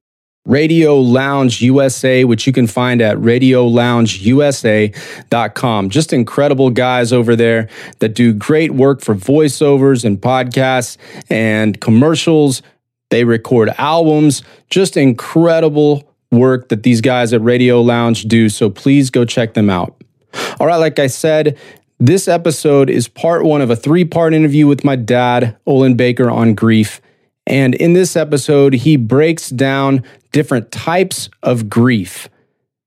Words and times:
Radio 0.46 1.00
Lounge 1.00 1.62
USA, 1.62 2.24
which 2.24 2.48
you 2.48 2.54
can 2.54 2.66
find 2.66 3.02
at 3.02 3.18
radioloungeusa.com. 3.18 5.90
Just 5.90 6.14
incredible 6.14 6.70
guys 6.70 7.12
over 7.14 7.36
there 7.36 7.68
that 8.00 8.16
do 8.16 8.34
great 8.34 8.72
work 8.72 9.02
for 9.02 9.14
voiceovers 9.14 10.06
and 10.06 10.20
podcasts 10.20 10.98
and 11.30 11.80
commercials. 11.82 12.64
They 13.10 13.24
record 13.24 13.70
albums, 13.78 14.44
just 14.70 14.98
incredible 14.98 16.10
work 16.32 16.70
that 16.70 16.84
these 16.84 17.02
guys 17.02 17.34
at 17.34 17.42
Radio 17.42 17.82
Lounge 17.82 18.24
do. 18.24 18.50
So 18.50 18.70
please 18.70 19.10
go 19.10 19.26
check 19.26 19.54
them 19.54 19.70
out. 19.70 19.96
All 20.60 20.68
right, 20.68 20.78
like 20.78 21.00
I 21.00 21.08
said, 21.08 21.58
this 22.00 22.28
episode 22.28 22.90
is 22.90 23.08
part 23.08 23.44
one 23.44 23.62
of 23.62 23.70
a 23.70 23.76
three 23.76 24.06
part 24.06 24.34
interview 24.34 24.68
with 24.68 24.86
my 24.86 24.96
dad, 24.96 25.58
Olin 25.66 25.96
Baker, 25.96 26.30
on 26.30 26.54
grief. 26.54 27.02
And 27.46 27.76
in 27.76 27.94
this 27.94 28.16
episode, 28.16 28.74
he 28.74 28.96
breaks 28.96 29.50
down 29.50 30.04
different 30.32 30.72
types 30.72 31.30
of 31.44 31.70
grief. 31.70 32.30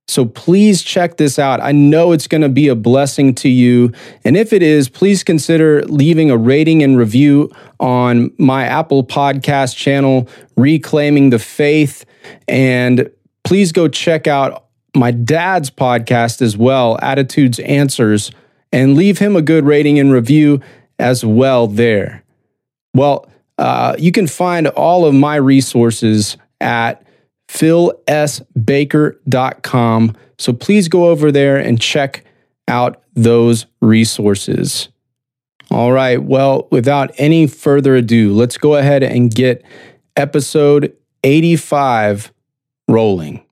So 0.09 0.27
please 0.27 0.83
check 0.83 1.17
this 1.17 1.39
out. 1.39 1.61
I 1.61 1.73
know 1.73 2.13
it's 2.13 2.27
going 2.27 2.43
to 2.43 2.49
be 2.49 2.69
a 2.69 2.75
blessing 2.75 3.35
to 3.37 3.49
you. 3.49 3.93
And 4.25 4.37
if 4.37 4.53
it 4.53 4.63
is, 4.63 4.89
please 4.89 5.23
consider 5.23 5.85
leaving 5.85 6.31
a 6.31 6.37
rating 6.37 6.83
and 6.83 6.99
review 6.99 7.51
on 7.79 8.33
my 8.37 8.65
Apple 8.65 9.05
Podcast 9.05 9.77
channel, 9.77 10.29
Reclaiming 10.57 11.31
the 11.31 11.39
Faith. 11.39 12.05
And 12.49 13.11
please 13.45 13.73
go 13.73 13.89
check 13.89 14.27
out 14.27 14.67
my 14.95 15.13
dad's 15.13 15.71
podcast 15.71 16.43
as 16.43 16.57
well, 16.57 16.99
Attitudes 17.01 17.59
Answers, 17.61 18.31
and 18.73 18.97
leave 18.97 19.19
him 19.19 19.37
a 19.37 19.43
good 19.43 19.65
rating 19.65 19.99
and 19.99 20.13
review 20.13 20.61
as 20.99 21.25
well 21.25 21.67
there. 21.67 22.23
Well, 22.93 23.31
uh, 23.57 23.97
you 23.99 24.13
can 24.13 24.27
find 24.27 24.67
all 24.67 25.07
of 25.07 25.15
my 25.15 25.37
resources 25.37 26.37
at 26.61 27.03
philsbaker.com. 27.53 30.17
So 30.39 30.55
please 30.55 30.89
go 30.89 31.11
over 31.11 31.31
there 31.31 31.59
and 31.59 31.79
check 31.81 32.25
out 32.67 33.03
those 33.15 33.67
resources. 33.81 34.89
All 35.71 35.93
right. 35.93 36.21
Well, 36.23 36.67
without 36.71 37.13
any 37.19 37.47
further 37.47 37.95
ado, 37.95 38.33
let's 38.33 38.57
go 38.57 38.77
ahead 38.77 39.03
and 39.03 39.35
get 39.35 39.63
episode 40.17 40.97
85 41.25 42.33
rolling. 42.89 43.45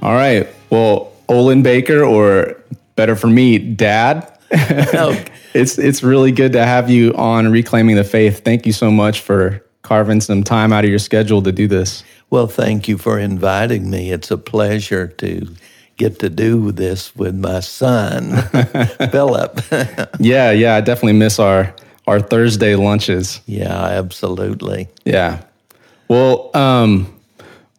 All 0.00 0.14
right. 0.14 0.46
Well, 0.70 1.12
Olin 1.28 1.62
Baker, 1.62 2.02
or 2.02 2.62
better 2.96 3.14
for 3.14 3.28
me, 3.28 3.58
Dad. 3.58 4.32
it's 4.50 5.78
it's 5.78 6.02
really 6.02 6.32
good 6.32 6.52
to 6.52 6.64
have 6.64 6.88
you 6.88 7.12
on 7.14 7.50
Reclaiming 7.50 7.96
the 7.96 8.04
Faith. 8.04 8.44
Thank 8.44 8.66
you 8.66 8.72
so 8.72 8.90
much 8.90 9.20
for 9.20 9.64
carving 9.82 10.20
some 10.20 10.42
time 10.42 10.72
out 10.72 10.84
of 10.84 10.90
your 10.90 10.98
schedule 10.98 11.42
to 11.42 11.52
do 11.52 11.68
this. 11.68 12.02
Well, 12.30 12.46
thank 12.46 12.88
you 12.88 12.98
for 12.98 13.18
inviting 13.18 13.90
me. 13.90 14.10
It's 14.10 14.30
a 14.30 14.38
pleasure 14.38 15.06
to 15.06 15.54
get 15.96 16.18
to 16.20 16.30
do 16.30 16.72
this 16.72 17.14
with 17.16 17.34
my 17.34 17.60
son, 17.60 18.36
Philip. 19.10 19.60
yeah, 20.18 20.50
yeah, 20.50 20.76
I 20.76 20.80
definitely 20.80 21.14
miss 21.14 21.38
our 21.38 21.74
our 22.06 22.20
Thursday 22.20 22.74
lunches. 22.74 23.40
Yeah, 23.46 23.84
absolutely. 23.84 24.88
Yeah. 25.04 25.42
Well, 26.08 26.50
um, 26.54 27.18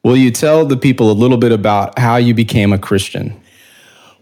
Will 0.03 0.15
you 0.15 0.31
tell 0.31 0.65
the 0.65 0.77
people 0.77 1.11
a 1.11 1.13
little 1.13 1.37
bit 1.37 1.51
about 1.51 1.99
how 1.99 2.15
you 2.15 2.33
became 2.33 2.71
a 2.71 2.77
Christian? 2.77 3.38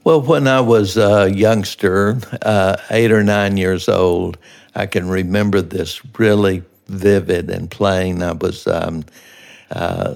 Well, 0.08 0.22
when 0.22 0.48
I 0.48 0.62
was 0.62 0.96
a 0.96 1.30
youngster, 1.30 2.18
uh, 2.42 2.78
eight 2.92 3.12
or 3.12 3.26
nine 3.26 3.58
years 3.58 3.90
old, 3.90 4.38
I 4.74 4.86
can 4.86 5.10
remember 5.10 5.62
this 5.62 6.02
really 6.18 6.64
vivid 6.88 7.50
and 7.50 7.70
plain. 7.70 8.24
I 8.24 8.32
was 8.32 8.68
um, 8.68 9.04
uh, 9.70 10.16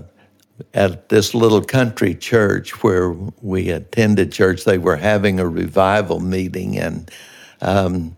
at 0.73 1.09
this 1.09 1.35
little 1.35 1.61
country 1.61 2.15
church 2.15 2.81
where 2.81 3.11
we 3.41 3.69
attended 3.69 4.31
church. 4.31 4.63
They 4.63 4.77
were 4.77 4.95
having 4.95 5.41
a 5.41 5.45
revival 5.49 6.21
meeting, 6.21 6.77
and 6.79 7.11
um, 7.59 8.15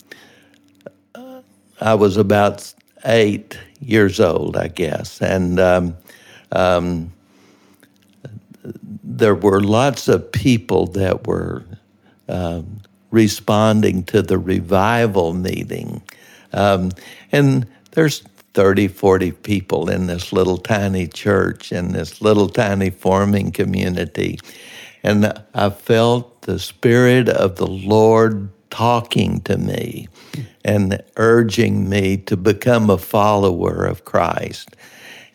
I 1.82 1.96
was 1.96 2.18
about 2.18 2.72
eight 3.04 3.58
years 3.80 4.20
old, 4.20 4.58
I 4.58 4.68
guess. 4.68 5.24
And 5.24 5.60
um, 5.60 5.98
um 6.52 7.12
there 9.04 9.36
were 9.36 9.62
lots 9.62 10.08
of 10.08 10.32
people 10.32 10.88
that 10.88 11.28
were 11.28 11.66
um, 12.30 12.82
responding 13.12 14.04
to 14.06 14.22
the 14.22 14.38
revival 14.38 15.34
meeting. 15.34 16.02
Um, 16.54 16.92
and 17.32 17.68
there's 17.92 18.24
30, 18.54 18.88
40 18.88 19.32
people 19.32 19.90
in 19.90 20.08
this 20.08 20.32
little 20.32 20.58
tiny 20.58 21.08
church, 21.08 21.72
in 21.72 21.92
this 21.92 22.22
little 22.22 22.50
tiny 22.50 22.90
forming 22.90 23.52
community. 23.52 24.40
And 25.04 25.34
I 25.54 25.70
felt 25.70 26.44
the 26.44 26.60
Spirit 26.60 27.30
of 27.30 27.58
the 27.58 27.68
Lord 27.68 28.50
talking 28.70 29.42
to 29.42 29.58
me 29.58 30.08
and 30.64 31.02
urging 31.18 31.90
me 31.90 32.18
to 32.18 32.38
become 32.38 32.90
a 32.90 32.98
follower 32.98 33.86
of 33.86 34.06
Christ. 34.06 34.76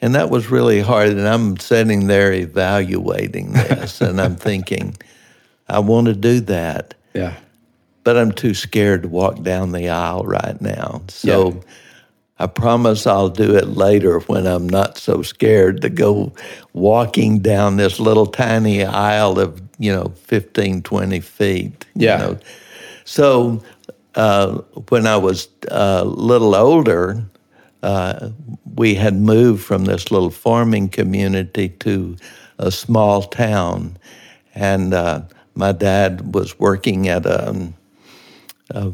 And 0.00 0.14
that 0.14 0.30
was 0.30 0.50
really 0.50 0.80
hard. 0.80 1.10
And 1.10 1.26
I'm 1.26 1.56
sitting 1.58 2.06
there 2.06 2.32
evaluating 2.32 3.52
this 3.52 4.00
and 4.00 4.20
I'm 4.20 4.36
thinking, 4.36 4.96
I 5.68 5.80
want 5.80 6.06
to 6.06 6.14
do 6.14 6.40
that. 6.40 6.94
Yeah. 7.14 7.34
But 8.04 8.16
I'm 8.16 8.32
too 8.32 8.54
scared 8.54 9.02
to 9.02 9.08
walk 9.08 9.42
down 9.42 9.72
the 9.72 9.88
aisle 9.88 10.24
right 10.24 10.58
now. 10.60 11.02
So 11.08 11.52
yeah. 11.52 11.60
I 12.38 12.46
promise 12.46 13.06
I'll 13.06 13.28
do 13.28 13.56
it 13.56 13.68
later 13.68 14.20
when 14.20 14.46
I'm 14.46 14.68
not 14.68 14.96
so 14.96 15.22
scared 15.22 15.82
to 15.82 15.90
go 15.90 16.32
walking 16.72 17.40
down 17.40 17.76
this 17.76 17.98
little 17.98 18.26
tiny 18.26 18.84
aisle 18.84 19.38
of, 19.40 19.60
you 19.78 19.92
know, 19.92 20.12
15, 20.24 20.82
20 20.82 21.20
feet. 21.20 21.84
Yeah. 21.94 22.18
You 22.18 22.24
know? 22.24 22.38
So 23.04 23.62
uh, 24.14 24.58
when 24.88 25.06
I 25.06 25.16
was 25.16 25.48
a 25.70 26.04
little 26.04 26.54
older, 26.54 27.24
uh, 27.82 28.30
we 28.74 28.94
had 28.94 29.14
moved 29.14 29.64
from 29.64 29.84
this 29.84 30.10
little 30.10 30.30
farming 30.30 30.88
community 30.88 31.68
to 31.80 32.16
a 32.58 32.70
small 32.70 33.22
town, 33.22 33.96
and 34.54 34.94
uh, 34.94 35.22
my 35.54 35.72
dad 35.72 36.34
was 36.34 36.58
working 36.58 37.08
at 37.08 37.24
a, 37.24 37.72
a, 38.70 38.88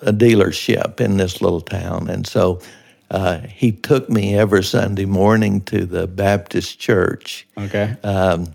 a, 0.00 0.12
dealership 0.12 1.00
in 1.00 1.18
this 1.18 1.42
little 1.42 1.60
town, 1.60 2.08
and 2.08 2.26
so 2.26 2.60
uh, 3.10 3.40
he 3.40 3.72
took 3.72 4.08
me 4.08 4.34
every 4.34 4.64
Sunday 4.64 5.04
morning 5.04 5.60
to 5.62 5.84
the 5.84 6.06
Baptist 6.06 6.78
church. 6.78 7.46
Okay. 7.58 7.96
Um, 8.02 8.46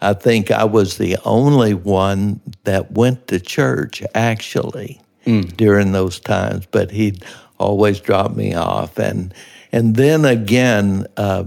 I 0.00 0.12
think 0.12 0.50
I 0.50 0.64
was 0.64 0.98
the 0.98 1.16
only 1.24 1.74
one 1.74 2.40
that 2.64 2.92
went 2.92 3.28
to 3.28 3.40
church 3.40 4.02
actually 4.14 5.00
mm. 5.24 5.56
during 5.56 5.92
those 5.92 6.20
times, 6.20 6.66
but 6.70 6.90
he'd 6.90 7.24
always 7.58 8.00
drop 8.00 8.34
me 8.34 8.54
off. 8.54 8.98
And 8.98 9.32
and 9.72 9.96
then 9.96 10.24
again, 10.24 11.06
uh, 11.16 11.44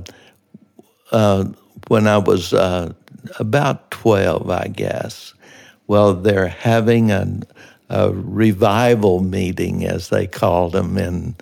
uh, 1.11 1.45
when 1.87 2.07
I 2.07 2.17
was 2.17 2.53
uh, 2.53 2.93
about 3.39 3.91
twelve, 3.91 4.49
I 4.49 4.67
guess. 4.67 5.33
Well, 5.87 6.13
they're 6.13 6.47
having 6.47 7.09
a, 7.09 7.39
a 7.89 8.11
revival 8.13 9.23
meeting, 9.23 9.85
as 9.85 10.09
they 10.09 10.27
called 10.27 10.73
them 10.73 10.97
in 10.99 11.35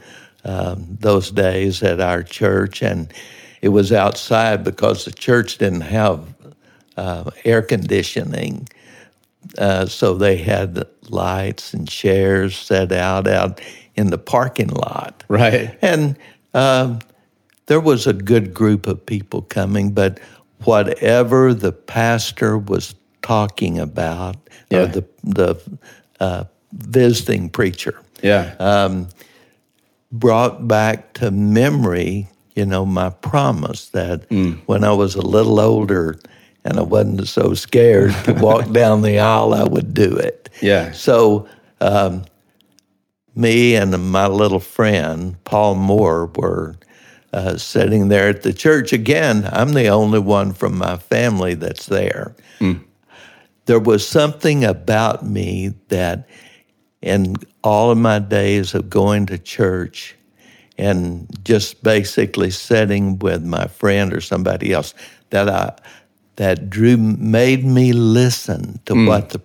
um, 0.45 0.97
those 1.01 1.31
days 1.31 1.83
at 1.83 1.99
our 1.99 2.23
church, 2.23 2.81
and 2.81 3.11
it 3.61 3.69
was 3.69 3.91
outside 3.91 4.63
because 4.63 5.03
the 5.03 5.11
church 5.11 5.57
didn't 5.57 5.81
have 5.81 6.33
uh, 6.95 7.29
air 7.43 7.61
conditioning. 7.61 8.69
Uh, 9.57 9.85
so 9.85 10.13
they 10.13 10.37
had 10.37 10.85
lights 11.09 11.73
and 11.73 11.87
chairs 11.87 12.57
set 12.57 12.91
out 12.91 13.27
out 13.27 13.61
in 13.97 14.09
the 14.11 14.17
parking 14.17 14.69
lot. 14.69 15.23
Right. 15.27 15.77
And 15.81 16.15
um, 16.53 16.99
there 17.65 17.79
was 17.81 18.07
a 18.07 18.13
good 18.13 18.53
group 18.53 18.87
of 18.87 19.05
people 19.05 19.41
coming, 19.41 19.91
but 19.91 20.19
whatever 20.63 21.53
the 21.53 21.71
pastor 21.71 22.57
was 22.57 22.95
talking 23.21 23.79
about, 23.79 24.35
Yeah. 24.69 24.79
or 24.83 24.87
the 24.87 25.05
the 25.23 25.55
uh, 26.19 26.43
visiting 26.71 27.49
preacher, 27.49 27.95
Yeah. 28.23 28.53
um, 28.59 29.09
brought 30.11 30.67
back 30.67 31.13
to 31.13 31.31
memory, 31.31 32.27
you 32.55 32.65
know, 32.65 32.85
my 32.85 33.09
promise 33.09 33.89
that 33.89 34.23
when 34.65 34.83
I 34.83 34.93
was 34.93 35.15
a 35.15 35.21
little 35.21 35.59
older 35.59 36.17
and 36.63 36.79
I 36.79 36.81
wasn't 36.83 37.27
so 37.27 37.53
scared 37.53 38.13
to 38.25 38.33
walk 38.33 38.71
down 38.81 39.01
the 39.01 39.19
aisle, 39.19 39.53
I 39.53 39.63
would 39.63 39.93
do 39.93 40.15
it. 40.15 40.49
yeah. 40.61 40.91
So, 40.91 41.47
um, 41.81 42.23
me 43.37 43.75
and 43.75 44.11
my 44.11 44.27
little 44.27 44.59
friend, 44.59 45.41
Paul 45.43 45.75
Moore, 45.75 46.25
were 46.35 46.75
uh, 47.33 47.57
sitting 47.57 48.09
there 48.09 48.29
at 48.29 48.41
the 48.41 48.53
church. 48.53 48.91
Again, 48.91 49.47
I'm 49.51 49.73
the 49.73 49.87
only 49.87 50.19
one 50.19 50.53
from 50.53 50.77
my 50.77 50.97
family 50.97 51.53
that's 51.53 51.85
there. 51.85 52.35
There 53.65 53.79
was 53.79 54.07
something 54.07 54.63
about 54.63 55.25
me 55.25 55.73
that, 55.89 56.27
in 57.01 57.35
all 57.63 57.91
of 57.91 57.97
my 57.97 58.19
days 58.19 58.73
of 58.73 58.89
going 58.89 59.27
to 59.27 59.37
church 59.37 60.15
and 60.77 61.27
just 61.43 61.83
basically 61.83 62.49
sitting 62.49 63.19
with 63.19 63.43
my 63.43 63.67
friend 63.67 64.13
or 64.13 64.21
somebody 64.21 64.73
else, 64.73 64.93
that 65.29 65.49
I 65.49 65.73
that 66.37 66.69
drew 66.69 66.97
made 66.97 67.65
me 67.65 67.93
listen 67.93 68.79
to 68.85 68.93
what 69.07 69.29
the 69.29 69.39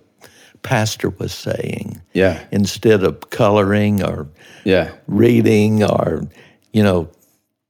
pastor 0.63 1.09
was 1.19 1.31
saying 1.33 2.01
Yeah. 2.13 2.39
instead 2.51 3.03
of 3.03 3.29
coloring 3.29 4.01
or 4.03 4.27
Yeah. 4.63 4.91
reading 5.07 5.83
or 5.83 6.27
you 6.71 6.81
know 6.83 7.07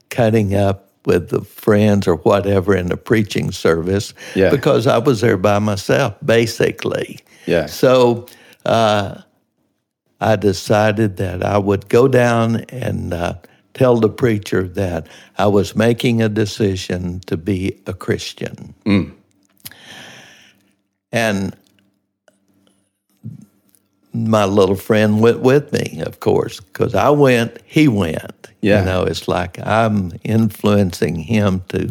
cutting 0.10 0.56
up 0.56 0.90
with 1.06 1.30
the 1.30 1.42
friends 1.42 2.08
or 2.08 2.16
whatever 2.16 2.76
in 2.76 2.88
the 2.88 2.96
preaching 2.98 3.52
service 3.52 4.14
Yeah. 4.36 4.50
because 4.52 4.88
I 4.88 5.00
was 5.00 5.20
there 5.22 5.38
by 5.38 5.60
myself 5.60 6.14
basically. 6.24 7.20
Yeah. 7.46 7.66
So 7.66 8.28
uh, 8.66 9.16
I 10.22 10.36
decided 10.38 11.18
that 11.18 11.44
I 11.44 11.58
would 11.58 11.90
go 11.90 12.08
down 12.08 12.58
and 12.70 13.14
uh, 13.14 13.34
tell 13.74 13.98
the 14.00 14.08
preacher 14.10 14.66
that 14.70 15.08
I 15.38 15.48
was 15.48 15.76
making 15.76 16.22
a 16.22 16.30
decision 16.30 17.20
to 17.26 17.36
be 17.36 17.82
a 17.88 17.94
Christian. 17.94 18.74
And 21.12 21.56
my 24.14 24.46
little 24.46 24.76
friend 24.76 25.22
went 25.22 25.40
with 25.40 25.72
me, 25.74 26.02
of 26.06 26.20
course, 26.20 26.60
because 26.60 26.94
I 26.96 27.10
went, 27.10 27.58
he 27.66 27.88
went. 27.88 28.48
Yeah. 28.62 28.80
You 28.80 28.86
know, 28.86 29.04
it's 29.04 29.28
like 29.28 29.60
I'm 29.66 30.12
influencing 30.24 31.16
him 31.16 31.64
to 31.70 31.90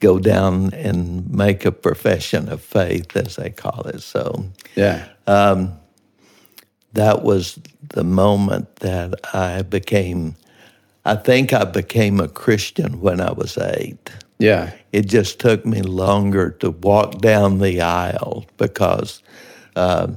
go 0.00 0.18
down 0.18 0.72
and 0.72 1.30
make 1.30 1.64
a 1.66 1.72
profession 1.72 2.48
of 2.48 2.62
faith, 2.62 3.14
as 3.16 3.36
they 3.36 3.50
call 3.50 3.82
it. 3.86 4.00
So 4.00 4.46
Yeah. 4.74 5.06
that 6.92 7.22
was 7.22 7.58
the 7.90 8.04
moment 8.04 8.76
that 8.76 9.14
I 9.34 9.62
became, 9.62 10.34
I 11.04 11.16
think 11.16 11.52
I 11.52 11.64
became 11.64 12.18
a 12.20 12.28
Christian 12.28 13.00
when 13.00 13.20
I 13.20 13.32
was 13.32 13.56
eight. 13.58 14.10
Yeah. 14.38 14.72
It 14.92 15.06
just 15.06 15.38
took 15.38 15.64
me 15.66 15.82
longer 15.82 16.50
to 16.60 16.70
walk 16.70 17.18
down 17.20 17.58
the 17.58 17.82
aisle 17.82 18.46
because 18.56 19.22
uh, 19.76 20.08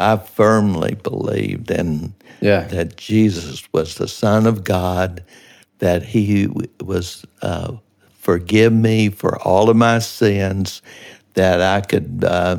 I 0.00 0.16
firmly 0.16 0.94
believed 1.02 1.70
in 1.70 2.14
Yeah. 2.40 2.66
that 2.68 2.96
Jesus 2.96 3.62
was 3.72 3.94
the 3.96 4.08
Son 4.08 4.46
of 4.46 4.64
God, 4.64 5.22
that 5.78 6.02
He 6.02 6.48
was 6.84 7.24
uh, 7.42 7.72
forgive 8.18 8.72
me 8.72 9.08
for 9.10 9.38
all 9.42 9.68
of 9.70 9.76
my 9.76 9.98
sins, 9.98 10.82
that 11.34 11.60
I 11.60 11.80
could 11.80 12.24
uh, 12.26 12.56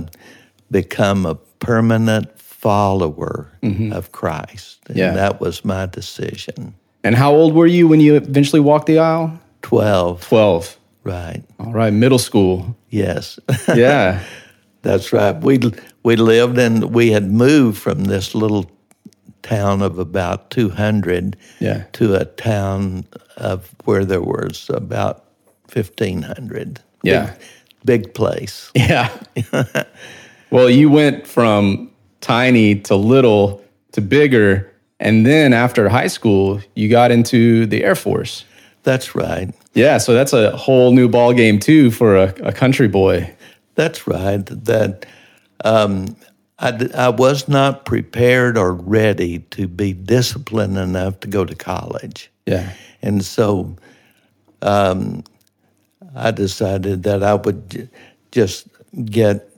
become 0.70 1.26
a 1.26 1.36
permanent 1.60 2.40
follower 2.40 3.50
of 3.92 4.12
Christ. 4.12 4.80
And 4.88 4.98
Yeah. 4.98 5.12
that 5.14 5.40
was 5.42 5.64
my 5.66 5.86
decision. 5.88 6.74
And 7.04 7.16
how 7.16 7.32
old 7.34 7.54
were 7.56 7.68
you 7.68 7.88
when 7.88 8.00
you 8.00 8.16
eventually 8.16 8.60
walked 8.60 8.86
the 8.86 9.00
aisle? 9.00 9.40
12, 9.64 10.22
12. 10.22 10.78
right. 11.04 11.42
All 11.60 11.74
right. 11.74 11.94
Middle 11.94 12.20
school. 12.20 12.76
Yes. 12.90 13.40
Yeah. 13.76 14.20
That's 14.84 15.14
right. 15.14 15.36
We 15.44 15.58
we 16.04 16.16
lived 16.16 16.58
and 16.58 16.94
we 16.94 17.12
had 17.12 17.32
moved 17.32 17.78
from 17.78 18.06
this 18.06 18.34
little 18.36 18.70
town 19.44 19.82
of 19.82 19.98
about 20.00 20.50
200 20.52 21.36
Yeah. 21.60 21.84
to 21.94 22.16
a 22.16 22.26
town 22.26 23.06
of 23.38 23.74
where 23.86 24.06
there 24.06 24.22
was 24.22 24.70
about 24.74 25.24
1500. 25.74 26.80
Yeah. 27.04 27.34
Big, 27.84 28.04
big 28.04 28.14
place. 28.14 28.72
Yeah. 28.76 29.10
well, 30.52 30.70
you 30.70 30.90
went 30.90 31.26
from 31.28 31.90
tiny 32.22 32.76
to 32.82 32.96
little 32.96 33.62
to 33.94 34.02
bigger. 34.02 34.72
And 35.00 35.26
then 35.26 35.54
after 35.54 35.90
high 35.90 36.08
school, 36.08 36.62
you 36.76 36.88
got 36.90 37.12
into 37.12 37.66
the 37.66 37.84
Air 37.84 37.96
Force. 37.96 38.46
That's 38.84 39.16
right. 39.16 39.54
Yeah. 39.74 39.98
So 39.98 40.14
that's 40.14 40.34
a 40.34 40.56
whole 40.56 40.92
new 40.92 41.08
ball 41.10 41.34
game, 41.34 41.60
too, 41.60 41.90
for 41.92 42.16
a, 42.18 42.34
a 42.44 42.52
country 42.52 42.88
boy. 42.88 43.32
That's 43.76 44.06
right. 44.08 44.46
That 44.46 45.06
um, 45.64 46.16
I, 46.60 46.90
I 46.94 47.10
was 47.10 47.48
not 47.48 47.86
prepared 47.86 48.58
or 48.58 48.74
ready 48.74 49.40
to 49.52 49.68
be 49.68 49.94
disciplined 49.94 50.78
enough 50.78 51.20
to 51.22 51.28
go 51.28 51.44
to 51.44 51.56
college. 51.56 52.32
Yeah. 52.46 52.74
And 53.02 53.26
so 53.26 53.76
um, 54.62 55.24
I 56.16 56.32
decided 56.32 57.04
that 57.04 57.24
I 57.24 57.34
would 57.34 57.70
j- 57.70 57.90
just 58.32 58.68
get 59.06 59.50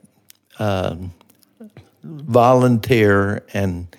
um, 0.60 1.14
volunteer 2.04 3.44
and 3.54 3.94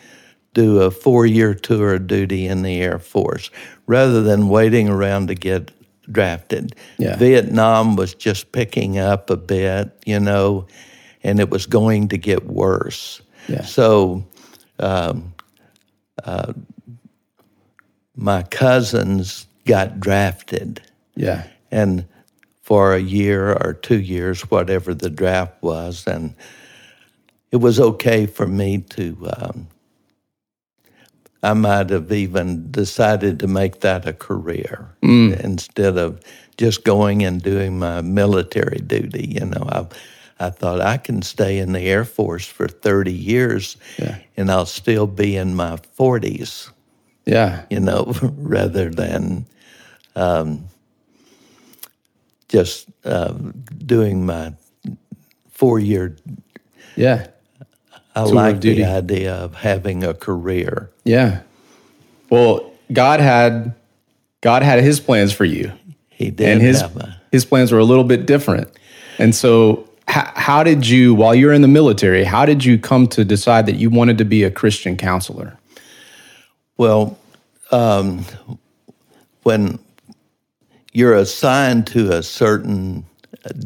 do 0.54 0.80
a 0.80 0.90
four 0.90 1.26
year 1.26 1.52
tour 1.52 1.94
of 1.94 2.06
duty 2.06 2.46
in 2.46 2.62
the 2.62 2.80
Air 2.80 2.98
Force 2.98 3.50
rather 3.86 4.22
than 4.22 4.48
waiting 4.48 4.88
around 4.88 5.28
to 5.28 5.34
get 5.34 5.72
drafted. 6.10 6.74
Yeah. 6.98 7.16
Vietnam 7.16 7.96
was 7.96 8.14
just 8.14 8.52
picking 8.52 8.98
up 8.98 9.30
a 9.30 9.36
bit, 9.36 9.90
you 10.06 10.20
know, 10.20 10.66
and 11.24 11.40
it 11.40 11.50
was 11.50 11.66
going 11.66 12.08
to 12.08 12.18
get 12.18 12.46
worse. 12.46 13.20
Yeah. 13.48 13.62
So 13.62 14.24
um, 14.78 15.34
uh, 16.22 16.52
my 18.14 18.42
cousins 18.44 19.46
got 19.64 19.98
drafted, 19.98 20.80
Yeah. 21.16 21.44
and 21.70 22.04
for 22.62 22.94
a 22.94 23.00
year 23.00 23.52
or 23.52 23.72
two 23.74 24.00
years, 24.00 24.42
whatever 24.50 24.94
the 24.94 25.10
draft 25.10 25.62
was, 25.62 26.06
and 26.06 26.34
it 27.50 27.56
was 27.56 27.80
okay 27.80 28.26
for 28.26 28.46
me 28.46 28.78
to. 28.90 29.16
Um, 29.36 29.68
I 31.42 31.52
might 31.52 31.90
have 31.90 32.10
even 32.10 32.70
decided 32.70 33.38
to 33.40 33.46
make 33.46 33.80
that 33.80 34.06
a 34.06 34.14
career 34.14 34.96
instead 35.02 35.98
of 35.98 36.20
just 36.56 36.84
going 36.84 37.22
and 37.22 37.42
doing 37.42 37.78
my 37.78 38.00
military 38.00 38.78
duty. 38.78 39.26
You 39.38 39.44
know, 39.46 39.68
I, 39.70 39.86
I 40.40 40.50
thought 40.50 40.80
I 40.80 40.96
can 40.96 41.22
stay 41.22 41.58
in 41.58 41.72
the 41.72 41.80
Air 41.80 42.04
Force 42.04 42.46
for 42.46 42.66
30 42.68 43.12
years 43.12 43.76
Yeah. 43.98 44.18
and 44.36 44.50
I'll 44.50 44.66
still 44.66 45.06
be 45.06 45.36
in 45.36 45.54
my 45.54 45.76
40s 45.98 46.70
Yeah. 47.24 47.64
you 47.70 47.80
know, 47.80 48.12
rather 48.36 48.90
than 48.90 49.46
um, 50.16 50.64
just 52.48 52.88
uh, 53.04 53.32
doing 53.84 54.26
my 54.26 54.54
four 55.50 55.78
year. 55.78 56.16
Yeah. 56.96 57.28
I 58.16 58.22
like 58.22 58.60
the 58.60 58.84
idea 58.84 59.34
of 59.34 59.54
having 59.56 60.04
a 60.04 60.14
career. 60.14 60.90
Yeah. 61.04 61.40
Well, 62.30 62.72
God 62.92 63.18
had 63.20 63.74
God 64.40 64.62
had 64.62 64.80
his 64.84 65.00
plans 65.00 65.32
for 65.32 65.44
you. 65.44 65.72
He 66.10 66.30
did 66.30 66.48
and 66.48 66.62
his 66.62 66.84
his 67.32 67.44
plans 67.44 67.72
were 67.72 67.80
a 67.80 67.84
little 67.84 68.04
bit 68.04 68.26
different. 68.26 68.68
And 69.18 69.34
so, 69.34 69.88
how, 70.08 70.32
how 70.34 70.62
did 70.62 70.86
you, 70.86 71.14
while 71.14 71.34
you're 71.34 71.52
in 71.52 71.62
the 71.62 71.68
military, 71.68 72.24
how 72.24 72.44
did 72.46 72.64
you 72.64 72.78
come 72.78 73.06
to 73.08 73.24
decide 73.24 73.66
that 73.66 73.76
you 73.76 73.90
wanted 73.90 74.18
to 74.18 74.24
be 74.24 74.44
a 74.44 74.50
Christian 74.50 74.96
counselor? 74.96 75.56
Well, 76.76 77.18
um, 77.70 78.24
when 79.44 79.78
you're 80.92 81.14
assigned 81.14 81.86
to 81.88 82.12
a 82.12 82.22
certain 82.22 83.04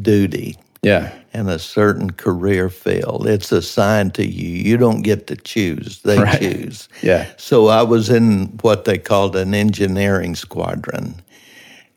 duty, 0.01 0.57
Yeah, 0.81 1.11
and 1.33 1.49
a 1.49 1.59
certain 1.59 2.11
career 2.11 2.69
field. 2.69 3.27
It's 3.27 3.51
assigned 3.51 4.15
to 4.15 4.25
you. 4.25 4.47
You 4.49 4.77
don't 4.77 5.01
get 5.03 5.27
to 5.27 5.35
choose, 5.35 6.01
they 6.01 6.17
Right. 6.19 6.39
choose. 6.39 6.89
Yeah. 7.03 7.27
So 7.37 7.67
I 7.67 7.83
was 7.83 8.09
in 8.09 8.47
what 8.61 8.85
they 8.85 8.97
called 8.97 9.35
an 9.35 9.53
engineering 9.53 10.35
squadron. 10.35 11.15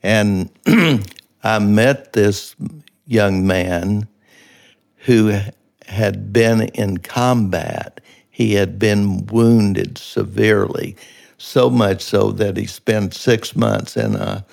And 0.02 0.50
I 1.44 1.58
met 1.61 2.12
this 2.12 2.54
young 3.06 3.46
man 3.46 4.06
who 5.04 5.38
had 5.87 6.32
been 6.32 6.62
in 6.75 6.99
combat. 6.99 8.00
He 8.30 8.54
had 8.54 8.78
been 8.78 9.26
wounded 9.26 9.99
severely, 9.99 10.97
so 11.38 11.68
much 11.68 12.02
so 12.02 12.30
that 12.32 12.56
he 12.56 12.66
spent 12.66 13.14
six 13.14 13.54
months 13.56 13.97
in 13.97 14.14
a 14.14 14.44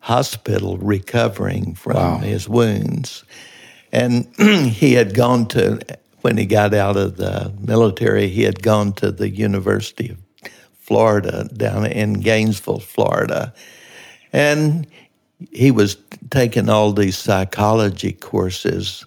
hospital 0.00 0.78
recovering 0.78 1.74
from 1.74 1.94
Wow. 1.96 2.18
his 2.18 2.48
wounds. 2.48 3.24
And 3.92 4.26
he 4.38 4.94
had 4.94 5.14
gone 5.14 5.46
to, 5.48 5.80
when 6.22 6.36
he 6.36 6.46
got 6.46 6.74
out 6.74 6.96
of 6.96 7.16
the 7.16 7.52
military, 7.60 8.28
he 8.28 8.42
had 8.42 8.62
gone 8.62 8.92
to 8.94 9.10
the 9.10 9.28
University 9.30 10.10
of 10.10 10.18
Florida 10.80 11.48
down 11.56 11.86
in 11.86 12.14
Gainesville, 12.14 12.80
Florida. 12.80 13.52
And 14.32 14.86
he 15.50 15.70
was 15.70 15.96
taking 16.30 16.68
all 16.68 16.92
these 16.92 17.16
psychology 17.18 18.12
courses 18.12 19.04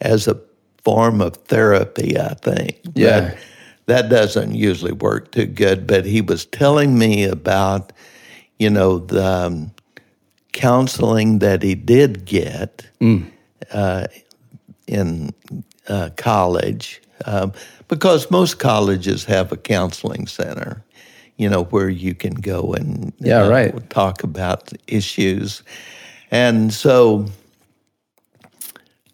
as 0.00 0.26
a 0.28 0.40
form 0.82 1.20
of 1.20 1.36
therapy, 1.36 2.18
I 2.18 2.34
think. 2.34 2.80
Yeah. 2.94 3.30
But 3.30 3.38
that 3.86 4.08
doesn't 4.08 4.54
usually 4.54 4.92
work 4.92 5.32
too 5.32 5.46
good. 5.46 5.86
But 5.86 6.04
he 6.04 6.20
was 6.20 6.46
telling 6.46 6.98
me 6.98 7.24
about, 7.24 7.92
you 8.58 8.70
know, 8.70 8.98
the 8.98 9.24
um, 9.24 9.70
counseling 10.52 11.40
that 11.40 11.62
he 11.62 11.74
did 11.74 12.24
get 12.24 12.88
uh, 13.72 14.06
in 14.86 15.32
uh, 15.88 16.10
college, 16.16 17.02
um, 17.26 17.52
because 17.88 18.30
most 18.30 18.58
colleges 18.58 19.24
have 19.24 19.52
a 19.52 19.56
counseling 19.56 20.26
center, 20.26 20.84
you 21.36 21.48
know, 21.48 21.64
where 21.64 21.88
you 21.88 22.14
can 22.14 22.34
go 22.34 22.72
and 22.72 23.12
Yeah, 23.18 23.42
uh, 23.42 23.50
right. 23.50 23.90
talk 23.90 24.22
about 24.22 24.72
issues. 24.86 25.62
And 26.30 26.72
so 26.72 27.26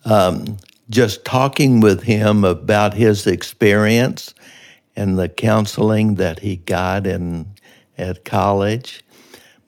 um, 0.04 0.58
just 0.88 1.24
talking 1.24 1.80
with 1.80 2.02
him 2.02 2.44
about 2.44 2.94
his 2.94 3.26
experience 3.26 4.34
and 4.94 5.18
the 5.18 5.28
counseling 5.28 6.14
that 6.14 6.40
he 6.40 6.56
got 6.56 7.06
in 7.06 7.46
at 7.98 8.24
college 8.24 9.04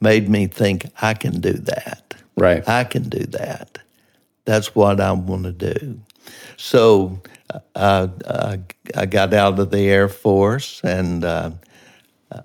made 0.01 0.29
me 0.29 0.47
think 0.47 0.87
I 1.03 1.15
can 1.15 1.41
do 1.41 1.53
that. 1.53 2.15
Right. 2.37 2.67
I 2.69 2.85
can 2.85 3.09
do 3.09 3.25
that. 3.27 3.79
That's 4.45 4.75
what 4.75 5.01
I 5.01 5.13
want 5.13 5.45
to 5.45 5.53
do. 5.53 6.01
So 6.57 7.21
uh, 7.75 8.09
uh, 8.25 8.57
I 8.97 9.07
got 9.07 9.35
out 9.35 9.59
of 9.59 9.71
the 9.71 9.89
Air 9.89 10.09
Force, 10.09 10.81
and 10.85 11.25
uh, 11.25 11.51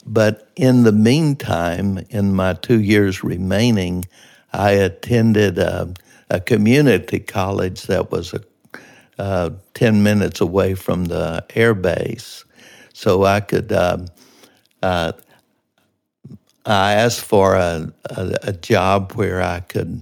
but 0.05 0.49
in 0.55 0.83
the 0.83 0.91
meantime, 0.91 1.99
in 2.09 2.33
my 2.33 2.53
two 2.53 2.81
years 2.81 3.23
remaining, 3.23 4.05
I 4.51 4.71
attended 4.71 5.57
a, 5.57 5.93
a 6.29 6.39
community 6.39 7.19
college 7.19 7.83
that 7.83 8.11
was 8.11 8.33
a, 8.33 8.41
uh, 9.19 9.51
ten 9.73 10.03
minutes 10.03 10.41
away 10.41 10.75
from 10.75 11.05
the 11.05 11.45
air 11.55 11.73
base, 11.73 12.45
so 12.93 13.23
I 13.23 13.39
could. 13.41 13.71
um 13.71 14.05
uh, 14.81 15.13
I 16.65 16.93
asked 16.93 17.21
for 17.21 17.55
a, 17.55 17.91
a, 18.05 18.37
a 18.43 18.53
job 18.53 19.13
where 19.13 19.41
I 19.41 19.61
could 19.61 20.01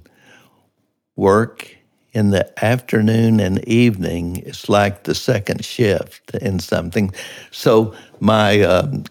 work 1.15 1.75
in 2.13 2.31
the 2.31 2.63
afternoon 2.63 3.39
and 3.39 3.63
evening. 3.67 4.37
It's 4.45 4.69
like 4.69 5.03
the 5.03 5.15
second 5.15 5.63
shift 5.65 6.35
in 6.35 6.59
something. 6.59 7.13
So 7.51 7.93
my 8.19 8.61
um, 8.61 9.05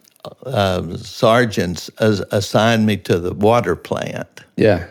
uh, 0.44 0.96
sergeants 0.98 1.88
as- 1.98 2.22
assigned 2.30 2.86
me 2.86 2.96
to 2.98 3.18
the 3.18 3.34
water 3.34 3.74
plant, 3.76 4.42
Yeah. 4.56 4.86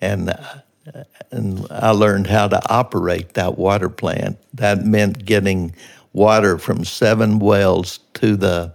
and 0.00 0.30
uh, 0.30 0.36
and 1.32 1.66
I 1.70 1.90
learned 1.90 2.26
how 2.26 2.48
to 2.48 2.60
operate 2.70 3.34
that 3.34 3.58
water 3.58 3.88
plant. 3.88 4.38
That 4.54 4.84
meant 4.84 5.24
getting 5.24 5.74
water 6.12 6.58
from 6.58 6.84
seven 6.84 7.38
wells 7.38 7.98
to 8.14 8.36
the 8.36 8.72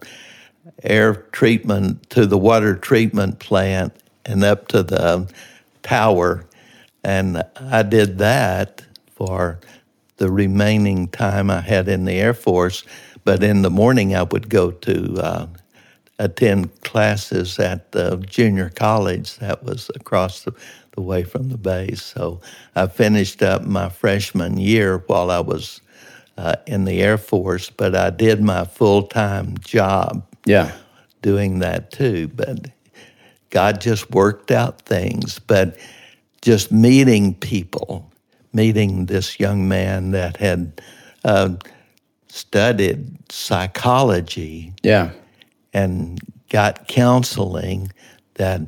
air 0.84 1.14
treatment 1.32 2.10
to 2.12 2.26
the 2.26 2.38
water 2.38 2.76
treatment 2.76 3.40
plant 3.40 3.94
and 4.26 4.44
up 4.44 4.68
to 4.70 4.84
the 4.84 5.32
tower. 5.84 6.46
And 7.04 7.44
I 7.56 7.84
did 7.84 8.18
that 8.18 8.84
for 9.16 9.60
the 10.18 10.30
remaining 10.32 11.08
time 11.08 11.50
I 11.50 11.62
had 11.62 11.88
in 11.88 12.06
the 12.06 12.14
Air 12.14 12.34
Force. 12.34 12.84
But 13.24 13.44
in 13.44 13.62
the 13.62 13.70
morning, 13.70 14.16
I 14.16 14.24
would 14.24 14.50
go 14.50 14.72
to 14.72 15.16
uh, 15.22 15.48
attend 16.20 16.82
classes 16.82 17.60
at 17.60 17.92
the 17.92 18.18
junior 18.18 18.70
college 18.70 19.38
that 19.38 19.64
was 19.64 19.90
across 19.96 20.44
the, 20.44 20.54
the 20.94 21.02
way 21.02 21.24
from 21.24 21.50
the 21.50 21.58
base. 21.58 22.02
So 22.04 22.42
I 22.76 22.88
finished 22.88 23.44
up 23.44 23.64
my 23.64 23.90
freshman 23.90 24.58
year 24.58 24.98
while 25.08 25.30
I 25.30 25.40
was 25.42 25.82
uh, 26.38 26.56
in 26.66 26.86
the 26.86 27.02
Air 27.02 27.18
Force, 27.18 27.70
but 27.70 27.96
I 27.96 28.10
did 28.10 28.42
my 28.42 28.66
full 28.66 29.04
time 29.04 29.58
job 29.60 30.26
Yeah. 30.46 30.72
doing 31.22 31.60
that 31.60 31.92
too. 31.92 32.30
But 32.30 32.68
God 33.50 33.80
just 33.82 34.12
worked 34.12 34.52
out 34.52 34.82
things. 34.82 35.40
But 35.40 35.78
just 36.42 36.72
meeting 36.72 37.34
people, 37.36 38.12
meeting 38.54 39.06
this 39.08 39.40
young 39.40 39.68
man 39.68 40.12
that 40.12 40.38
had 40.38 40.82
uh, 41.24 41.56
studied 42.28 43.32
psychology 43.32 44.74
Yeah. 44.84 45.12
And 45.78 46.20
got 46.50 46.88
counseling, 46.88 47.92
that 48.36 48.62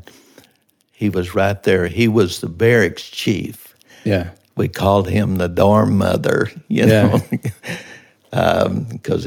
he 0.91 1.09
was 1.09 1.33
right 1.35 1.61
there. 1.63 1.87
He 1.87 2.07
was 2.07 2.39
the 2.41 2.49
barracks 2.49 3.09
chief. 3.09 3.75
Yeah. 4.05 4.31
We 4.55 4.67
called 4.67 5.07
him 5.09 5.37
the 5.37 5.47
dorm 5.47 5.97
mother, 5.97 6.49
you 6.67 6.85
Yeah. 6.87 7.07
know, 7.07 7.21
because 8.91 9.25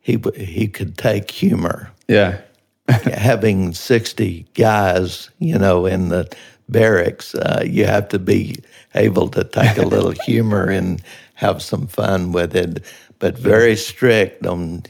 he 0.00 0.18
he 0.36 0.68
could 0.68 0.96
take 0.96 1.30
humor. 1.30 1.90
Yeah. 2.08 2.40
having 2.88 3.74
60 3.74 4.46
guys, 4.54 5.28
you 5.38 5.58
know, 5.58 5.84
in 5.86 6.08
the 6.08 6.24
barracks, 6.70 7.34
uh, 7.34 7.62
you 7.66 7.84
have 7.84 8.08
to 8.08 8.18
be 8.18 8.56
able 8.94 9.28
to 9.28 9.44
take 9.44 9.76
a 9.76 9.82
little 9.86 10.12
humor 10.24 10.70
and 10.70 11.02
have 11.34 11.60
some 11.60 11.86
fun 11.86 12.32
with 12.32 12.56
it, 12.56 12.82
but 13.18 13.36
very 13.38 13.76
strict 13.76 14.46
on 14.46 14.82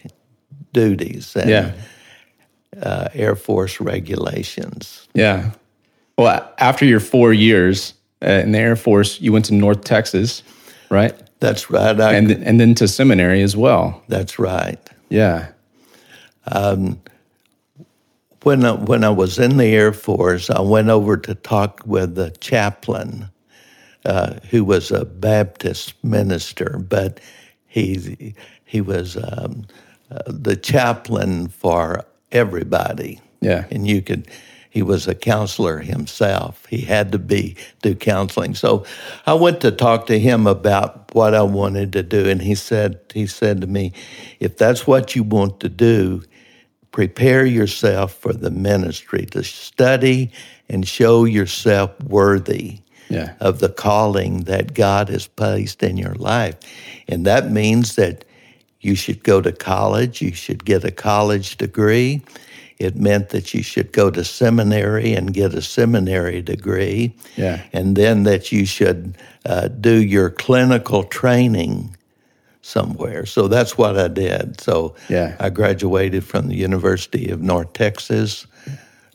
duties 0.72 1.34
and 1.36 1.50
Yeah. 1.50 1.72
Uh, 2.82 3.08
Air 3.14 3.34
Force 3.36 3.80
regulations. 3.80 5.08
Yeah. 5.14 5.50
Well, 6.16 6.52
after 6.58 6.84
your 6.84 7.00
four 7.00 7.32
years 7.32 7.94
uh, 8.22 8.42
in 8.42 8.52
the 8.52 8.58
Air 8.58 8.76
Force, 8.76 9.20
you 9.20 9.32
went 9.32 9.44
to 9.46 9.54
North 9.54 9.84
Texas, 9.84 10.42
right? 10.90 11.14
That's 11.40 11.70
right. 11.70 12.00
I, 12.00 12.14
And 12.14 12.30
and 12.30 12.58
then 12.60 12.74
to 12.74 12.88
seminary 12.88 13.42
as 13.42 13.56
well. 13.56 14.02
that's 14.08 14.38
right. 14.38 14.78
Yeah. 15.10 15.48
Um, 16.52 17.00
When 18.42 18.64
I, 18.64 18.72
when 18.72 19.04
I 19.04 19.10
was 19.10 19.38
in 19.38 19.56
the 19.58 19.66
Air 19.66 19.92
Force, 19.92 20.48
I 20.50 20.60
went 20.60 20.88
over 20.88 21.16
to 21.16 21.34
talk 21.34 21.82
with 21.86 22.14
the 22.14 22.30
chaplain, 22.40 23.28
uh, 24.04 24.34
who 24.50 24.64
was 24.64 24.90
a 24.90 25.04
Baptist 25.04 25.94
minister, 26.02 26.78
but 26.88 27.20
he 27.66 28.34
he 28.64 28.80
was 28.80 29.16
um, 29.16 29.66
uh, 30.10 30.22
the 30.26 30.56
chaplain 30.56 31.48
for 31.48 32.04
everybody. 32.32 33.20
Yeah. 33.40 33.66
and 33.70 33.86
you 33.86 34.02
could. 34.02 34.26
He 34.70 34.82
was 34.82 35.08
a 35.08 35.14
counselor 35.14 35.78
himself. 35.78 36.66
He 36.68 36.82
had 36.82 37.10
to 37.12 37.18
be 37.18 37.56
do 37.82 37.94
counseling. 37.94 38.54
So 38.54 38.84
I 39.26 39.32
went 39.34 39.60
to 39.62 39.70
talk 39.70 40.06
to 40.06 40.18
him 40.18 40.46
about 40.46 41.14
what 41.14 41.34
I 41.34 41.42
wanted 41.42 41.92
to 41.94 42.02
do, 42.02 42.28
and 42.28 42.42
he 42.42 42.54
said 42.54 42.98
he 43.14 43.26
said 43.26 43.60
to 43.62 43.66
me, 43.66 43.92
"If 44.40 44.56
that's 44.58 44.86
what 44.86 45.16
you 45.16 45.22
want 45.22 45.60
to 45.60 45.68
do, 45.68 46.22
prepare 46.92 47.46
yourself 47.46 48.12
for 48.14 48.32
the 48.32 48.50
ministry 48.50 49.24
to 49.26 49.42
study 49.44 50.30
and 50.68 50.86
show 50.86 51.24
yourself 51.24 51.90
worthy 52.02 52.78
Yeah. 53.08 53.32
of 53.40 53.60
the 53.60 53.68
calling 53.70 54.44
that 54.44 54.74
God 54.74 55.08
has 55.08 55.26
placed 55.26 55.82
in 55.82 55.96
your 55.96 56.14
life. 56.14 56.56
And 57.08 57.24
that 57.24 57.50
means 57.50 57.94
that 57.94 58.24
you 58.80 58.94
should 58.94 59.22
go 59.24 59.40
to 59.40 59.52
college, 59.52 60.22
you 60.22 60.32
should 60.32 60.64
get 60.64 60.84
a 60.84 60.90
college 60.90 61.56
degree. 61.56 62.22
It 62.78 62.94
meant 62.94 63.30
that 63.30 63.54
you 63.54 63.62
should 63.62 63.90
go 63.92 64.08
to 64.10 64.24
seminary 64.24 65.12
and 65.12 65.34
get 65.34 65.52
a 65.52 65.62
seminary 65.62 66.40
degree. 66.42 67.12
Yeah. 67.36 67.60
And 67.72 67.96
then 67.96 68.22
that 68.22 68.52
you 68.52 68.66
should 68.66 69.18
uh, 69.44 69.66
do 69.68 70.00
your 70.00 70.30
clinical 70.30 71.02
training 71.02 71.96
somewhere. 72.62 73.26
So 73.26 73.48
that's 73.48 73.76
what 73.76 73.98
I 73.98 74.08
did. 74.08 74.60
So 74.60 74.94
Yeah. 75.08 75.34
I 75.40 75.50
graduated 75.50 76.24
from 76.24 76.48
the 76.48 76.54
University 76.54 77.30
of 77.30 77.42
North 77.42 77.72
Texas. 77.72 78.46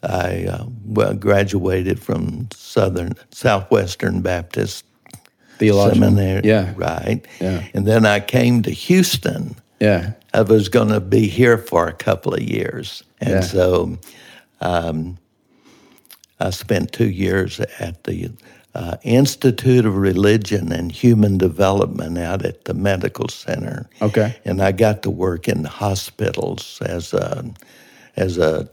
I 0.01 0.45
uh, 0.49 0.65
well, 0.85 1.13
graduated 1.13 2.01
from 2.01 2.49
Southern 2.51 3.13
Southwestern 3.31 4.21
Baptist. 4.21 4.83
Theological. 5.67 6.03
seminary. 6.09 6.41
Yeah. 6.43 6.73
Right. 6.75 7.25
Yeah. 7.39 7.63
And 7.73 7.85
then 7.85 8.05
I 8.05 8.19
came 8.19 8.61
to 8.63 8.71
Houston. 8.71 9.55
Yeah. 9.79 10.13
I 10.33 10.41
was 10.41 10.69
going 10.69 10.89
to 10.89 10.99
be 10.99 11.27
here 11.27 11.57
for 11.57 11.87
a 11.87 11.93
couple 11.93 12.33
of 12.33 12.41
years. 12.41 13.03
And 13.21 13.29
Yeah. 13.31 13.41
so 13.41 13.97
um, 14.61 15.17
I 16.39 16.49
spent 16.51 16.91
two 16.91 17.09
years 17.09 17.59
at 17.79 18.03
the 18.03 18.31
uh, 18.75 18.97
Institute 19.03 19.85
of 19.85 19.95
Religion 19.97 20.71
and 20.71 20.91
Human 20.91 21.37
Development 21.37 22.17
out 22.17 22.43
at 22.43 22.65
the 22.65 22.73
medical 22.73 23.29
center. 23.29 23.87
Okay. 24.01 24.35
And 24.45 24.61
I 24.61 24.71
got 24.71 25.03
to 25.03 25.11
work 25.11 25.47
in 25.47 25.63
hospitals 25.65 26.79
as 26.81 27.13
a, 27.13 27.45
as 28.15 28.37
a, 28.39 28.67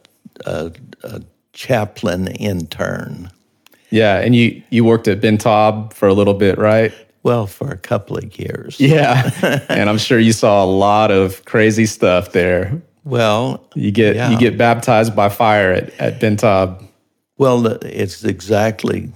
a, 0.46 0.72
a 1.04 1.20
chaplain 1.52 2.28
intern. 2.28 3.30
Yeah. 3.90 4.18
And 4.20 4.34
you 4.36 4.62
you 4.70 4.84
worked 4.84 5.08
at 5.08 5.20
Ben 5.20 5.38
Taub 5.38 5.92
for 5.92 6.08
a 6.08 6.14
little 6.14 6.34
bit, 6.34 6.58
right? 6.58 6.92
Well, 7.22 7.46
for 7.46 7.70
a 7.70 7.76
couple 7.76 8.16
of 8.16 8.38
years. 8.38 8.80
Yeah. 8.80 9.30
and 9.68 9.90
I'm 9.90 9.98
sure 9.98 10.18
you 10.18 10.32
saw 10.32 10.64
a 10.64 10.66
lot 10.66 11.10
of 11.10 11.44
crazy 11.44 11.86
stuff 11.86 12.32
there. 12.32 12.80
Well, 13.04 13.62
You 13.74 13.90
get 13.90 14.16
Yeah. 14.16 14.30
you 14.30 14.38
get 14.38 14.56
baptized 14.58 15.14
by 15.16 15.28
fire 15.28 15.72
at, 15.72 15.90
at 16.00 16.20
Ben 16.20 16.36
Taub. 16.36 16.82
Well, 17.38 17.66
it's 17.82 18.24
exactly 18.24 19.10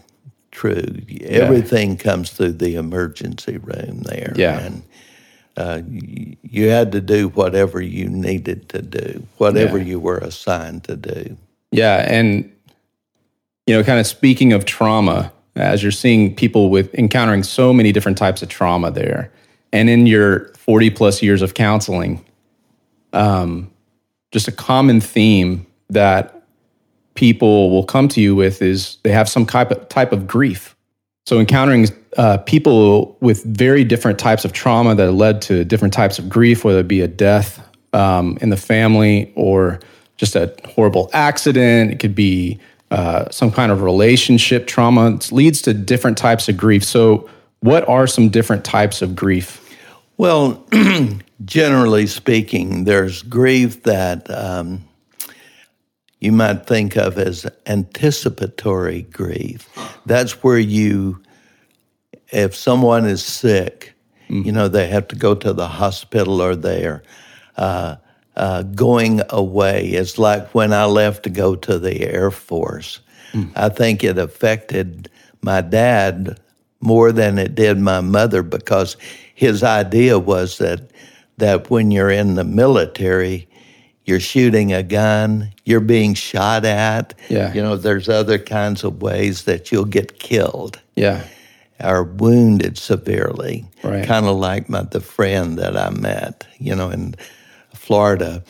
true. 0.51 0.85
Everything 1.23 1.97
comes 1.97 2.31
through 2.31 2.53
the 2.53 2.77
emergency 2.77 3.59
room 3.59 4.01
there. 4.03 4.33
Yeah. 4.37 4.61
And 4.61 4.83
uh, 5.57 5.83
you 6.43 6.69
had 6.69 6.93
to 6.93 7.01
do 7.01 7.29
whatever 7.29 7.81
you 7.81 8.09
needed 8.09 8.69
to 8.71 8.83
do, 8.83 9.27
whatever 9.39 9.79
Yeah. 9.79 9.85
you 9.85 10.01
were 10.01 10.19
assigned 10.19 10.85
to 10.85 10.97
do. 10.97 11.37
Yeah, 11.71 12.07
and 12.09 12.51
you 13.67 13.75
know, 13.75 13.83
kind 13.83 13.99
of 13.99 14.07
speaking 14.07 14.53
of 14.53 14.65
trauma, 14.65 15.33
as 15.57 15.83
you're 15.83 15.93
seeing 15.93 16.35
people 16.35 16.71
with 16.71 16.95
encountering 16.95 17.43
so 17.43 17.73
many 17.73 17.93
different 17.93 18.19
types 18.19 18.43
of 18.43 18.49
trauma 18.49 18.91
there, 18.91 19.31
and 19.73 19.89
in 19.89 20.07
your 20.07 20.49
40 20.55 20.91
plus 20.91 21.23
years 21.23 21.43
of 21.43 21.55
counseling, 21.55 22.25
um, 23.13 23.71
just 24.33 24.49
a 24.49 24.53
common 24.53 25.01
theme 25.01 25.67
that 25.91 26.43
people 27.15 27.71
will 27.71 27.85
come 27.85 28.09
to 28.09 28.21
you 28.21 28.35
with 28.35 28.61
is 28.61 28.99
they 29.05 29.11
have 29.11 29.29
some 29.29 29.47
type 29.47 29.71
of, 29.71 29.89
type 29.89 30.13
of 30.13 30.27
grief. 30.27 30.77
So 31.27 31.39
encountering 31.39 31.89
uh, 32.17 32.39
people 32.39 33.17
with 33.21 33.45
very 33.45 33.85
different 33.85 34.19
types 34.19 34.45
of 34.45 34.53
trauma 34.53 34.95
that 34.97 35.13
led 35.13 35.41
to 35.43 35.65
different 35.65 35.95
types 35.95 36.19
of 36.19 36.29
grief, 36.29 36.65
whether 36.65 36.81
it 36.81 36.89
be 36.89 37.01
a 37.01 37.09
death 37.09 37.67
um, 37.93 38.37
in 38.41 38.51
the 38.51 38.57
family 38.57 39.33
or 39.37 39.81
just 40.17 40.37
a 40.37 40.55
horrible 40.67 41.09
accident, 41.13 41.93
it 41.93 41.99
could 41.99 42.15
be 42.15 42.59
uh, 42.91 43.31
some 43.31 43.51
kind 43.51 43.73
of 43.73 43.83
relationship 43.83 44.67
trauma. 44.67 45.15
It 45.15 45.33
leads 45.33 45.63
to 45.63 45.75
different 45.75 46.19
types 46.19 46.49
of 46.49 46.57
grief. 46.57 46.85
So, 46.85 47.29
what 47.61 47.89
are 47.89 48.07
some 48.07 48.29
different 48.29 48.65
types 48.65 49.01
of 49.03 49.17
grief? 49.17 49.61
Well, 50.17 50.65
generally 51.45 52.07
speaking, 52.07 52.85
there's 52.85 53.23
grief 53.23 53.83
that 53.85 54.31
um, 54.31 54.85
you 56.21 56.31
might 56.31 56.67
think 56.67 56.97
of 56.97 57.19
as 57.19 57.47
anticipatory 57.67 59.03
grief. 59.03 59.69
That's 60.07 60.43
where 60.43 60.59
you, 60.59 61.21
if 62.33 62.55
someone 62.55 63.07
is 63.07 63.25
sick, 63.25 63.95
you 64.29 64.53
know, 64.53 64.69
they 64.69 64.89
have 64.89 65.09
to 65.09 65.17
go 65.17 65.35
to 65.35 65.53
the 65.53 65.69
hospital 65.69 66.41
or 66.41 66.57
they're 66.57 67.03
uh, 67.57 67.97
uh, 68.37 68.63
going 68.63 69.21
away. 69.31 69.89
It's 69.89 70.19
like 70.19 70.55
when 70.55 70.73
I 70.73 70.85
left 70.87 71.23
to 71.25 71.31
go 71.31 71.55
to 71.57 71.79
the 71.79 72.01
Air 72.03 72.31
Force. 72.31 73.01
I 73.57 73.69
think 73.69 74.05
it 74.05 74.17
affected 74.17 75.09
my 75.43 75.61
dad 75.61 76.39
more 76.81 77.11
than 77.11 77.37
it 77.39 77.57
did 77.57 77.79
my 77.81 78.01
mother 78.01 78.45
because 78.45 78.97
his 79.35 79.65
idea 79.65 80.21
was 80.21 80.59
that 80.59 80.91
that 81.39 81.69
when 81.69 81.91
you're 81.91 82.13
in 82.13 82.37
the 82.37 82.45
military, 82.45 83.49
you're 84.05 84.21
shooting 84.21 84.73
a 84.73 84.85
gun, 84.85 85.51
you're 85.65 85.81
being 85.81 86.15
shot 86.15 86.65
at. 86.65 87.13
Yeah. 87.29 87.53
You 87.53 87.61
know, 87.61 87.77
there's 87.77 88.09
other 88.09 88.39
kinds 88.39 88.85
of 88.85 89.03
ways 89.03 89.43
that 89.45 89.73
you'll 89.73 89.85
get 89.85 90.21
killed 90.21 90.79
Yeah. 90.95 91.25
or 91.83 92.05
wounded 92.05 92.79
severely. 92.79 93.65
Right. 93.83 94.07
Kind 94.07 94.27
of 94.27 94.37
like 94.37 94.69
my 94.69 94.83
the 94.83 95.01
friend 95.01 95.59
that 95.59 95.77
I 95.77 95.91
met, 95.91 96.47
you 96.59 96.77
know, 96.77 96.91
in 96.91 97.17
Florida. 97.85 98.43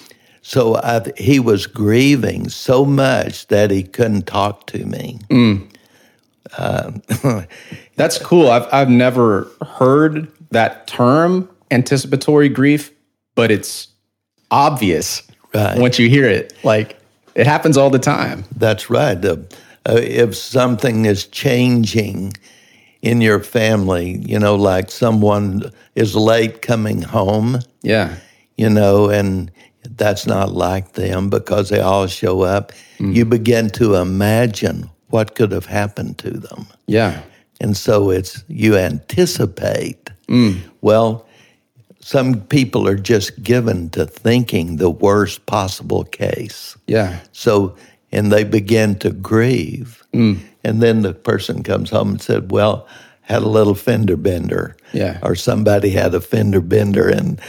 So 0.42 0.76
I, 0.76 1.00
he 1.16 1.40
was 1.40 1.66
grieving 1.66 2.48
so 2.48 2.84
much 2.84 3.46
that 3.48 3.70
he 3.70 3.82
couldn't 3.82 4.26
talk 4.26 4.66
to 4.68 4.84
me. 4.84 5.18
That's 7.96 8.18
cool. 8.18 8.50
I've 8.50 8.66
I've 8.72 8.90
never 8.90 9.48
heard 9.66 10.30
that 10.50 10.86
term 10.86 11.48
anticipatory 11.70 12.48
grief, 12.48 12.92
but 13.34 13.50
it's 13.50 13.88
obvious 14.50 15.22
Right. 15.54 15.78
once 15.78 15.98
you 15.98 16.08
hear 16.08 16.26
it. 16.28 16.52
Like 16.64 16.98
it 17.34 17.46
happens 17.46 17.76
all 17.76 17.90
the 17.90 17.98
time. 17.98 18.44
That's 18.56 18.90
right. 18.90 19.22
Uh, 19.24 19.36
uh, 19.88 19.96
if 19.96 20.34
something 20.36 21.04
is 21.04 21.26
changing 21.26 22.34
in 23.02 23.20
your 23.20 23.40
family, 23.40 24.18
you 24.26 24.38
know, 24.38 24.54
like 24.56 24.90
someone 24.90 25.70
is 25.94 26.14
late 26.16 26.62
coming 26.62 27.02
home, 27.02 27.58
Yeah. 27.82 28.16
You 28.56 28.70
know, 28.70 29.08
and 29.08 29.50
that's 29.96 30.26
not 30.26 30.52
like 30.52 30.92
them 30.92 31.30
because 31.30 31.68
they 31.68 31.80
all 31.80 32.06
show 32.06 32.42
up, 32.42 32.72
you 32.98 33.24
begin 33.24 33.68
to 33.70 33.96
imagine 33.96 34.88
what 35.08 35.34
could 35.34 35.52
have 35.52 35.66
happened 35.66 36.18
to 36.18 36.30
them. 36.30 36.66
Yeah. 36.86 37.22
And 37.60 37.76
so 37.76 38.10
it's 38.10 38.42
you 38.48 38.76
anticipate. 38.76 40.10
Well, 40.80 41.26
some 42.00 42.40
people 42.42 42.86
are 42.88 42.96
just 42.96 43.42
given 43.42 43.90
to 43.90 44.06
thinking 44.06 44.76
the 44.76 44.90
worst 44.90 45.46
possible 45.46 46.04
case. 46.04 46.76
Yeah. 46.86 47.20
So, 47.32 47.76
and 48.12 48.30
they 48.30 48.44
begin 48.44 48.98
to 49.00 49.10
grieve. 49.10 50.02
Mm. 50.12 50.38
And 50.64 50.82
then 50.82 51.02
the 51.02 51.14
person 51.14 51.62
comes 51.62 51.90
home 51.90 52.10
and 52.10 52.22
said, 52.22 52.50
Well, 52.50 52.86
had 53.22 53.42
a 53.42 53.48
little 53.48 53.74
fender 53.74 54.16
bender. 54.16 54.76
Yeah. 54.92 55.18
Or 55.22 55.34
somebody 55.34 55.90
had 55.90 56.14
a 56.14 56.20
fender 56.20 56.60
bender 56.60 57.08
and 57.08 57.40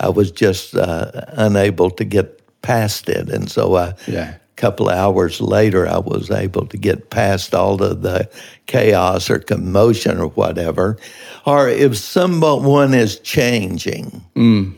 I 0.00 0.08
was 0.08 0.30
just 0.30 0.74
uh, 0.74 1.10
unable 1.28 1.90
to 1.90 2.04
get 2.04 2.40
past 2.62 3.08
it. 3.08 3.28
And 3.28 3.50
so 3.50 3.76
I, 3.76 3.94
Yeah. 4.06 4.34
couple 4.56 4.90
of 4.90 4.96
hours 4.98 5.40
later, 5.40 5.88
I 5.88 5.98
was 5.98 6.30
able 6.30 6.66
to 6.66 6.76
get 6.76 7.08
past 7.08 7.54
all 7.54 7.82
of 7.82 8.02
the 8.02 8.28
chaos 8.66 9.30
or 9.30 9.38
commotion 9.38 10.18
or 10.18 10.28
whatever. 10.28 10.98
Or 11.46 11.68
if 11.68 11.96
someone 11.96 12.92
is 12.92 13.18
changing 13.20 14.22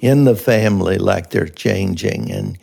in 0.01 0.25
the 0.25 0.37
family, 0.37 0.99
like 0.99 1.31
they're 1.31 1.49
changing, 1.49 2.31
and 2.31 2.57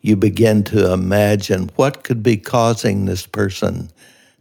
you 0.00 0.16
begin 0.16 0.64
to 0.64 0.92
imagine 0.92 1.70
what 1.76 2.02
could 2.02 2.22
be 2.22 2.36
causing 2.36 3.04
this 3.06 3.26
person 3.26 3.88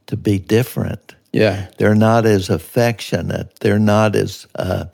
to 0.07 0.17
be 0.17 0.39
different. 0.39 1.15
Yeah. 1.31 1.67
They're 1.77 1.95
not 1.95 2.25
as 2.25 2.49
affectionate. 2.49 3.59
They're 3.59 3.79
not 3.79 4.15
as 4.15 4.47
uh, 4.55 4.85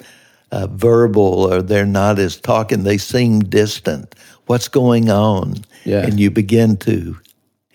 uh, 0.52 0.68
verbal, 0.68 1.52
or 1.52 1.62
they're 1.62 1.86
not 1.86 2.20
as 2.20 2.38
talking. 2.38 2.84
They 2.84 2.98
seem 2.98 3.40
distant. 3.42 4.16
What's 4.48 4.68
going 4.68 5.10
on? 5.10 5.56
Yeah. 5.86 6.06
And 6.06 6.20
you 6.20 6.32
begin 6.32 6.78
to 6.78 7.18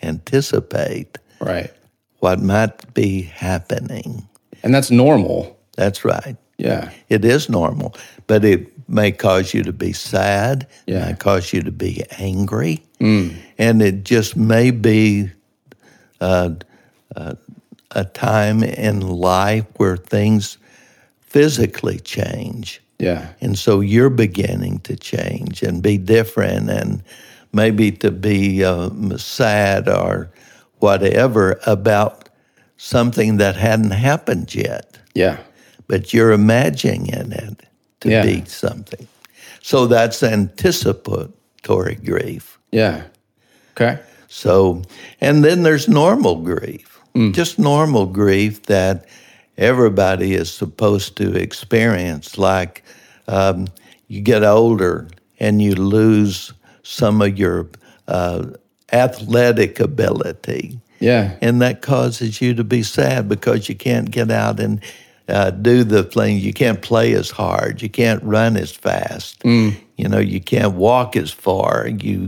anticipate 0.03 1.17
Right. 1.39 1.71
what 2.19 2.39
might 2.41 2.93
be 2.93 3.21
happening. 3.21 4.27
And 4.63 4.73
that's 4.73 4.91
normal. 4.91 5.57
That's 5.77 6.03
right. 6.05 6.35
Yeah. 6.57 6.89
It 7.09 7.25
is 7.25 7.49
normal, 7.49 7.95
but 8.27 8.45
it 8.45 8.71
may 8.89 9.11
cause 9.11 9.53
you 9.53 9.61
to 9.63 9.73
be 9.73 9.91
sad. 9.93 10.67
Yeah. 10.87 11.03
It 11.03 11.05
may 11.07 11.13
cause 11.15 11.51
you 11.53 11.61
to 11.63 11.71
be 11.71 12.03
angry. 12.17 12.81
And 12.99 13.81
it 13.83 14.03
just 14.03 14.35
may 14.35 14.71
be 14.71 15.29
uh, 16.21 16.51
uh, 17.15 17.35
a 17.91 18.05
time 18.05 18.63
in 18.63 19.01
life 19.01 19.65
where 19.77 19.97
things 19.97 20.57
physically 21.35 21.99
change. 21.99 22.81
Yeah. 22.97 23.27
And 23.41 23.57
so 23.57 23.81
you're 23.81 24.09
beginning 24.09 24.79
to 24.83 24.95
change 24.95 25.61
and 25.63 25.83
be 25.83 25.97
different 25.97 26.69
and 26.69 27.03
maybe 27.51 27.91
to 27.91 28.09
be 28.09 28.63
um, 28.63 29.17
sad 29.17 29.89
or 29.89 30.29
whatever 30.79 31.59
about 31.65 32.29
something 32.77 33.35
that 33.35 33.57
hadn't 33.57 33.91
happened 33.91 34.55
yet, 34.55 34.97
Yeah. 35.13 35.37
but 35.87 36.13
you're 36.13 36.31
imagining 36.31 37.07
it 37.07 37.63
to 37.99 38.09
Yeah. 38.09 38.23
be 38.23 38.43
something. 38.47 39.07
So 39.61 39.87
that's 39.87 40.23
anticipatory 40.23 41.95
grief. 41.95 42.57
Yeah. 42.71 43.01
Okay. 43.73 43.99
So, 44.29 44.83
and 45.19 45.43
then 45.43 45.63
there's 45.63 45.89
normal 45.89 46.35
grief, 46.37 47.01
just 47.31 47.59
normal 47.59 48.05
grief 48.05 48.63
that 48.67 49.05
everybody 49.57 50.33
is 50.33 50.51
supposed 50.51 51.15
to 51.17 51.35
experience. 51.35 52.37
Like 52.37 52.83
um, 53.27 53.67
you 54.07 54.21
get 54.21 54.43
older 54.43 55.07
and 55.39 55.61
you 55.61 55.75
lose 55.75 56.53
some 56.83 57.21
of 57.21 57.37
your 57.37 57.67
uh, 58.07 58.45
athletic 58.93 59.79
ability. 59.79 60.79
Yeah. 60.99 61.37
And 61.41 61.61
that 61.61 61.81
causes 61.81 62.41
you 62.41 62.53
to 62.53 62.63
be 62.63 62.83
sad 62.83 63.27
because 63.27 63.67
you 63.67 63.75
can't 63.75 64.11
get 64.11 64.31
out 64.31 64.59
and 64.59 64.81
uh, 65.27 65.51
do 65.51 65.83
the 65.83 66.03
things. 66.03 66.45
You 66.45 66.53
can't 66.53 66.81
play 66.81 67.13
as 67.13 67.31
hard. 67.31 67.81
You 67.81 67.89
can't 67.89 68.23
run 68.23 68.57
as 68.57 68.71
fast. 68.71 69.43
You 69.97 70.07
know, 70.07 70.19
you 70.19 70.39
can't 70.39 70.75
walk 70.75 71.15
as 71.15 71.31
far. 71.31 71.87
You 71.87 72.27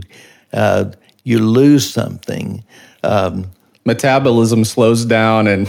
uh, 0.52 0.90
you 1.24 1.38
lose 1.38 1.88
something. 1.88 2.64
Um, 3.04 3.50
Metabolism 3.88 4.64
slows 4.64 5.04
down, 5.06 5.46
and 5.48 5.66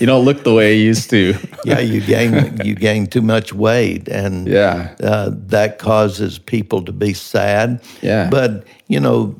you 0.00 0.06
don't 0.06 0.24
look 0.24 0.42
the 0.42 0.54
way 0.54 0.74
you 0.78 0.84
used 0.86 1.10
to. 1.10 1.34
yeah, 1.64 1.80
you 1.80 2.00
gain 2.00 2.32
you 2.64 2.74
gain 2.74 3.06
too 3.06 3.20
much 3.22 3.52
weight, 3.52 4.08
and 4.08 4.48
Yeah. 4.48 4.94
uh, 5.02 5.30
that 5.48 5.78
causes 5.78 6.38
people 6.38 6.82
to 6.84 6.92
be 6.92 7.12
sad. 7.14 7.80
Yeah. 8.02 8.30
but 8.30 8.64
you 8.88 9.00
know, 9.00 9.38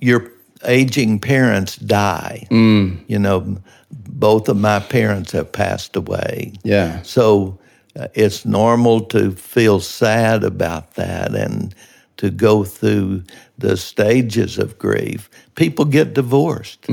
your 0.00 0.30
aging 0.64 1.20
parents 1.20 1.76
die. 1.76 2.46
Mm. 2.50 2.98
You 3.06 3.18
know, 3.18 3.58
both 3.90 4.48
of 4.48 4.56
my 4.56 4.80
parents 4.80 5.32
have 5.32 5.52
passed 5.52 5.94
away. 5.96 6.52
Yeah. 6.64 7.02
So 7.02 7.58
uh, 8.00 8.08
it's 8.14 8.44
normal 8.46 9.00
to 9.08 9.32
feel 9.32 9.80
sad 9.80 10.42
about 10.42 10.94
that 10.94 11.34
and 11.34 11.74
to 12.16 12.30
go 12.30 12.64
through 12.64 13.22
the 13.58 13.76
stages 13.76 14.58
of 14.58 14.78
grief. 14.78 15.28
People 15.54 15.84
get 15.84 16.14
divorced. 16.14 16.88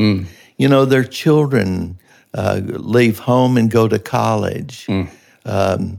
You 0.58 0.68
know, 0.70 0.86
their 0.86 1.04
children 1.04 1.98
uh, 2.34 2.62
leave 2.64 3.20
home 3.20 3.58
and 3.58 3.70
go 3.72 3.88
to 3.88 4.00
college. 4.00 4.88
Um, 5.46 5.98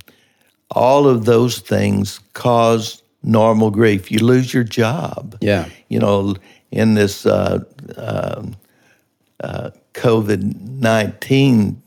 all 0.70 1.06
of 1.06 1.24
those 1.24 1.60
things 1.60 2.20
cause 2.32 3.02
normal 3.22 3.70
grief. 3.70 4.10
You 4.10 4.18
lose 4.20 4.52
your 4.52 4.64
job 4.64 5.36
Yeah. 5.40 5.66
you 5.88 5.98
know, 6.00 6.34
in 6.70 6.94
this 6.94 7.26
uh, 7.26 7.60
um 7.96 8.56
uh, 9.40 9.70
COVID 9.94 10.60
19 10.80 11.82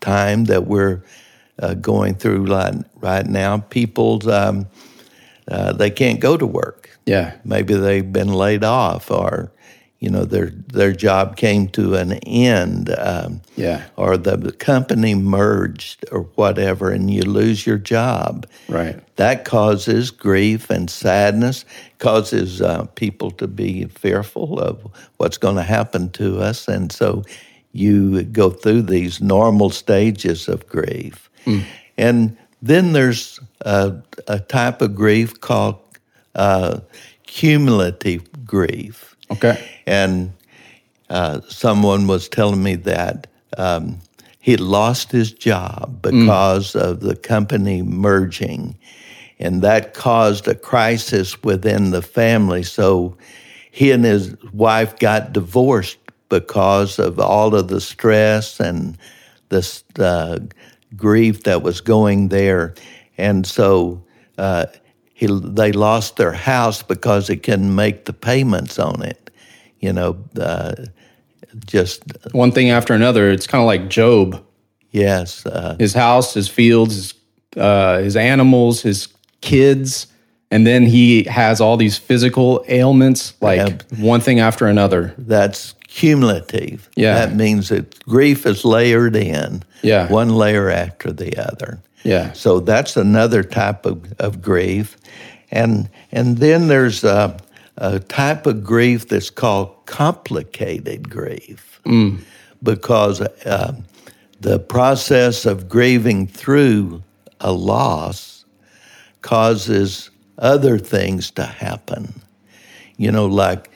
time 0.00 0.44
that 0.46 0.66
we're 0.66 1.02
uh, 1.60 1.74
going 1.74 2.14
through 2.14 2.44
right, 2.46 2.74
right 3.00 3.26
now, 3.26 3.58
people's, 3.58 4.26
um, 4.26 4.66
uh, 5.48 5.72
they 5.72 5.90
can't 5.90 6.20
go 6.20 6.36
to 6.36 6.46
work. 6.46 6.90
Yeah. 7.06 7.34
Maybe 7.44 7.74
they've 7.74 8.12
been 8.12 8.32
laid 8.32 8.62
off 8.64 9.10
or, 9.10 9.50
you 9.98 10.10
know, 10.10 10.24
their, 10.26 10.50
their 10.72 10.92
job 10.92 11.36
came 11.36 11.68
to 11.68 11.94
an 11.94 12.12
end. 12.26 12.94
Um, 12.98 13.40
Yeah. 13.56 13.84
or 13.96 14.16
the 14.18 14.52
company 14.52 15.14
merged 15.14 16.04
or 16.12 16.22
whatever, 16.34 16.90
and 16.90 17.10
you 17.10 17.22
lose 17.22 17.66
your 17.66 17.78
job 17.78 18.46
Right. 18.68 19.00
that 19.16 19.44
causes 19.46 20.10
grief 20.10 20.68
and 20.70 20.90
sadness, 20.90 21.64
causes 21.98 22.60
uh, 22.60 22.84
people 22.94 23.30
to 23.32 23.46
be 23.48 23.86
fearful 23.86 24.60
of 24.60 24.86
what's 25.16 25.38
going 25.38 25.56
to 25.56 25.62
happen 25.62 26.10
to 26.10 26.40
us. 26.40 26.68
And 26.68 26.92
so 26.92 27.24
you 27.72 28.22
go 28.24 28.50
through 28.50 28.82
these 28.82 29.20
normal 29.20 29.70
stages 29.70 30.48
of 30.48 30.66
grief. 30.68 31.30
And 31.98 32.36
then 32.62 32.92
there's 32.92 33.40
a, 33.62 33.94
a 34.28 34.40
type 34.40 34.82
of 34.82 34.94
grief 34.94 35.40
called 35.40 35.76
uh, 36.34 36.80
cumulative 37.26 38.22
grief. 38.44 39.15
Okay. 39.30 39.68
And 39.86 40.32
uh, 41.10 41.40
someone 41.48 42.06
was 42.06 42.28
telling 42.28 42.62
me 42.62 42.74
that 42.76 43.26
um, 43.58 44.00
he 44.40 44.56
lost 44.56 45.10
his 45.10 45.32
job 45.32 46.02
because 46.02 46.74
of 46.74 47.00
the 47.00 47.16
company 47.16 47.82
merging, 47.82 48.76
and 49.38 49.62
that 49.62 49.94
caused 49.94 50.48
a 50.48 50.54
crisis 50.54 51.42
within 51.42 51.90
the 51.90 52.02
family. 52.02 52.62
So 52.62 53.16
he 53.70 53.90
and 53.90 54.04
his 54.04 54.36
wife 54.52 54.98
got 54.98 55.32
divorced 55.32 55.98
because 56.28 56.98
of 56.98 57.20
all 57.20 57.54
of 57.54 57.68
the 57.68 57.80
stress 57.80 58.58
and 58.58 58.98
the 59.48 59.82
uh, 59.98 60.38
grief 60.96 61.44
that 61.44 61.62
was 61.62 61.80
going 61.80 62.28
there, 62.28 62.74
and 63.18 63.46
so. 63.46 64.02
Uh, 64.38 64.66
he, 65.18 65.26
they 65.26 65.72
lost 65.72 66.16
their 66.16 66.32
house 66.32 66.82
because 66.82 67.26
they 67.26 67.36
couldn't 67.36 67.74
make 67.74 68.04
the 68.04 68.12
payments 68.12 68.78
on 68.78 69.02
it. 69.02 69.30
You 69.80 69.92
know, 69.94 70.16
uh, 70.38 70.74
just 71.66 72.02
One 72.32 72.52
thing 72.52 72.70
after 72.70 72.92
another. 72.94 73.30
It's 73.30 73.46
kind 73.46 73.62
of 73.62 73.66
like 73.66 73.88
Job. 73.88 74.44
yes, 74.90 75.46
uh, 75.46 75.76
His 75.78 75.94
house, 75.94 76.34
his 76.34 76.48
fields, 76.48 76.94
his, 76.94 77.14
uh, 77.56 77.98
his 77.98 78.14
animals, 78.16 78.82
his 78.82 79.08
kids, 79.40 80.06
and 80.50 80.66
then 80.66 80.82
he 80.84 81.24
has 81.24 81.60
all 81.60 81.76
these 81.78 81.96
physical 81.98 82.62
ailments, 82.68 83.32
like 83.40 83.58
Yeah. 83.58 83.98
one 84.04 84.20
thing 84.20 84.38
after 84.40 84.66
another. 84.66 85.14
that's 85.18 85.74
cumulative. 85.88 86.90
Yeah. 86.94 87.14
that 87.14 87.34
means 87.34 87.68
that 87.70 87.98
grief 88.04 88.44
is 88.44 88.64
layered 88.66 89.16
in. 89.16 89.62
Yeah. 89.82 90.12
one 90.12 90.28
layer 90.28 90.68
after 90.70 91.10
the 91.12 91.36
other. 91.38 91.80
Yeah. 92.06 92.32
So 92.34 92.60
that's 92.60 92.96
another 92.96 93.42
type 93.42 93.84
of, 93.84 94.12
of 94.20 94.40
grief. 94.40 94.96
And, 95.50 95.90
and 96.12 96.38
then 96.38 96.68
there's 96.68 97.02
a, 97.02 97.36
a 97.78 97.98
type 97.98 98.46
of 98.46 98.62
grief 98.62 99.08
that's 99.08 99.28
called 99.28 99.74
complicated 99.86 101.10
grief 101.10 101.80
because 102.62 103.20
uh, 103.20 103.74
the 104.40 104.60
process 104.60 105.46
of 105.46 105.68
grieving 105.68 106.28
through 106.28 107.02
a 107.40 107.50
loss 107.50 108.44
causes 109.22 110.10
other 110.38 110.78
things 110.78 111.32
to 111.32 111.44
happen. 111.44 112.22
You 112.98 113.10
know, 113.10 113.26
like 113.26 113.68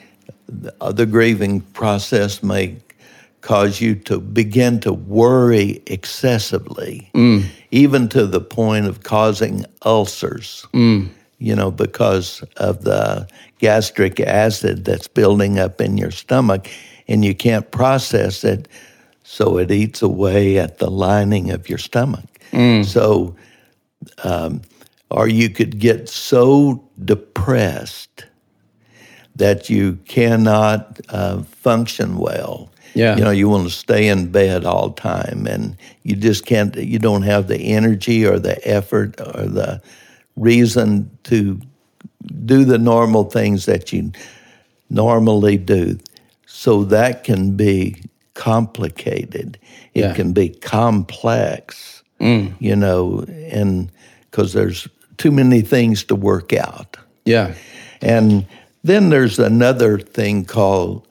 the 0.49 0.73
the 0.93 1.07
grieving 1.07 1.61
process 1.61 2.45
may 2.45 2.77
cause 3.41 3.81
you 3.81 3.95
to 3.95 4.21
begin 4.21 4.81
to 4.81 4.93
worry 4.93 5.83
excessively, 5.87 7.11
even 7.71 8.09
to 8.11 8.27
the 8.27 8.41
point 8.41 8.87
of 8.87 9.03
causing 9.03 9.65
ulcers. 9.83 10.67
You 11.39 11.57
know, 11.57 11.71
because 11.71 12.43
of 12.59 12.85
the 12.85 13.27
gastric 13.59 14.21
acid 14.21 14.85
that's 14.85 15.09
building 15.09 15.59
up 15.59 15.81
in 15.81 15.97
your 15.97 16.11
stomach, 16.11 16.69
and 17.09 17.25
you 17.25 17.35
can't 17.35 17.71
process 17.71 18.45
it, 18.45 18.69
so 19.25 19.57
it 19.59 19.71
eats 19.71 20.03
away 20.03 20.59
at 20.59 20.79
the 20.79 20.91
lining 20.91 21.51
of 21.51 21.69
your 21.69 21.79
stomach. 21.79 22.27
So, 22.85 23.35
um, 24.23 24.61
or 25.11 25.29
you 25.29 25.49
could 25.51 25.79
get 25.79 26.09
so 26.09 26.85
depressed 27.05 28.27
that 29.37 29.71
you 29.71 29.97
cannot 30.07 31.01
uh, 31.09 31.43
function 31.43 32.19
well. 32.19 32.70
Yeah. 32.95 33.17
You 33.17 33.25
know, 33.25 33.31
you 33.31 33.49
want 33.49 33.65
to 33.65 33.71
stay 33.71 34.09
in 34.09 34.31
bed 34.31 34.65
all 34.65 34.91
time 34.91 35.47
and 35.47 35.77
you 36.03 36.17
just 36.17 36.47
can't, 36.47 36.75
you 36.77 36.99
don't 36.99 37.23
have 37.23 37.47
the 37.49 37.59
energy 37.59 38.27
or 38.27 38.39
the 38.39 38.57
effort 38.67 39.21
or 39.21 39.47
the 39.47 39.81
reason 40.37 41.11
to 41.25 41.61
do 42.45 42.65
the 42.65 42.79
normal 42.79 43.25
things 43.25 43.67
that 43.67 43.93
you 43.93 44.13
normally 44.89 45.57
do. 45.57 45.99
So 46.47 46.85
that 46.85 47.25
can 47.25 47.57
be 47.57 48.03
complicated. 48.35 49.59
It 49.95 50.01
Yeah. 50.01 50.15
can 50.15 50.33
be 50.33 50.49
complex, 50.49 52.03
mm. 52.21 52.53
you 52.59 52.77
know, 52.77 53.25
and 53.51 53.91
because 54.31 54.53
there's 54.53 54.89
too 55.17 55.31
many 55.31 55.61
things 55.61 56.05
to 56.05 56.15
work 56.17 56.53
out. 56.53 56.97
Yeah. 57.25 57.55
And 58.01 58.47
then 58.83 59.11
there's 59.11 59.39
another 59.39 59.99
thing 59.99 60.45
called 60.45 61.07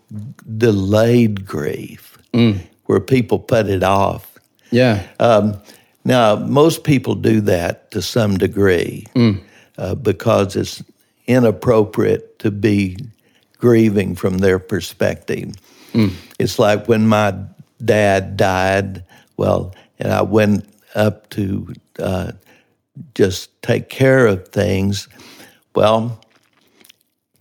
delayed 0.57 1.45
grief, 1.45 2.17
where 2.85 2.99
people 2.99 3.39
put 3.39 3.67
it 3.67 3.83
off. 3.83 4.37
Yeah. 4.71 5.05
Um, 5.19 5.59
now, 6.05 6.35
most 6.37 6.83
people 6.83 7.15
do 7.15 7.41
that 7.41 7.91
to 7.91 8.01
some 8.01 8.37
degree 8.37 9.05
uh, 9.77 9.95
because 9.95 10.55
it's 10.55 10.81
inappropriate 11.27 12.39
to 12.39 12.51
be 12.51 12.97
grieving 13.57 14.15
from 14.15 14.37
their 14.39 14.57
perspective. 14.59 15.53
It's 16.39 16.57
like 16.57 16.87
when 16.87 17.07
my 17.07 17.35
dad 17.83 18.37
died, 18.37 19.03
well, 19.37 19.75
and 19.99 20.13
I 20.13 20.21
went 20.21 20.65
up 20.95 21.29
to 21.31 21.73
uh, 21.99 22.31
just 23.15 23.61
take 23.61 23.89
care 23.89 24.25
of 24.25 24.47
things. 24.47 25.07
Well, 25.75 26.19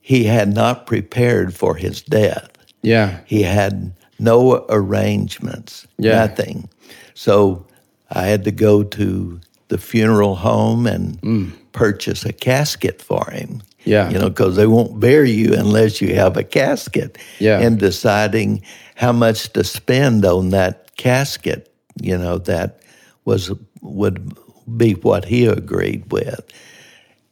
he 0.00 0.24
had 0.24 0.52
not 0.54 0.86
prepared 0.86 1.54
for 1.54 1.74
his 1.76 2.02
death. 2.02 2.50
Yeah. 2.82 3.20
He 3.26 3.42
had 3.42 3.92
no 4.18 4.66
arrangements, 4.68 5.86
Yeah. 5.98 6.26
nothing. 6.26 6.68
So 7.14 7.66
I 8.10 8.26
had 8.26 8.44
to 8.44 8.50
go 8.50 8.82
to 8.82 9.40
the 9.68 9.78
funeral 9.78 10.36
home 10.36 10.86
and 10.86 11.20
mm. 11.20 11.52
purchase 11.72 12.24
a 12.24 12.32
casket 12.32 13.02
for 13.02 13.30
him. 13.30 13.62
Yeah. 13.84 14.10
You 14.10 14.18
know, 14.18 14.28
because 14.28 14.56
they 14.56 14.66
won't 14.66 15.00
bury 15.00 15.30
you 15.30 15.54
unless 15.54 16.00
you 16.00 16.14
have 16.14 16.36
a 16.36 16.44
casket. 16.44 17.18
Yeah. 17.38 17.60
And 17.60 17.78
deciding 17.78 18.62
how 18.96 19.12
much 19.12 19.52
to 19.52 19.64
spend 19.64 20.24
on 20.24 20.50
that 20.50 20.96
casket, 20.96 21.72
you 22.00 22.18
know, 22.18 22.38
that 22.38 22.82
was 23.24 23.52
would 23.80 24.32
be 24.76 24.94
what 24.94 25.24
he 25.24 25.46
agreed 25.46 26.10
with. 26.12 26.40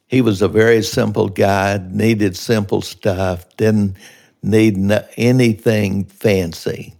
He 0.07 0.21
was 0.21 0.41
a 0.41 0.47
very 0.47 0.81
simple 0.81 1.27
guy, 1.27 1.79
needed 1.91 2.37
simple 2.37 2.81
stuff, 2.81 3.45
didn't 3.57 3.97
need 4.43 4.77
anything 5.17 6.05
fancy. 6.05 6.95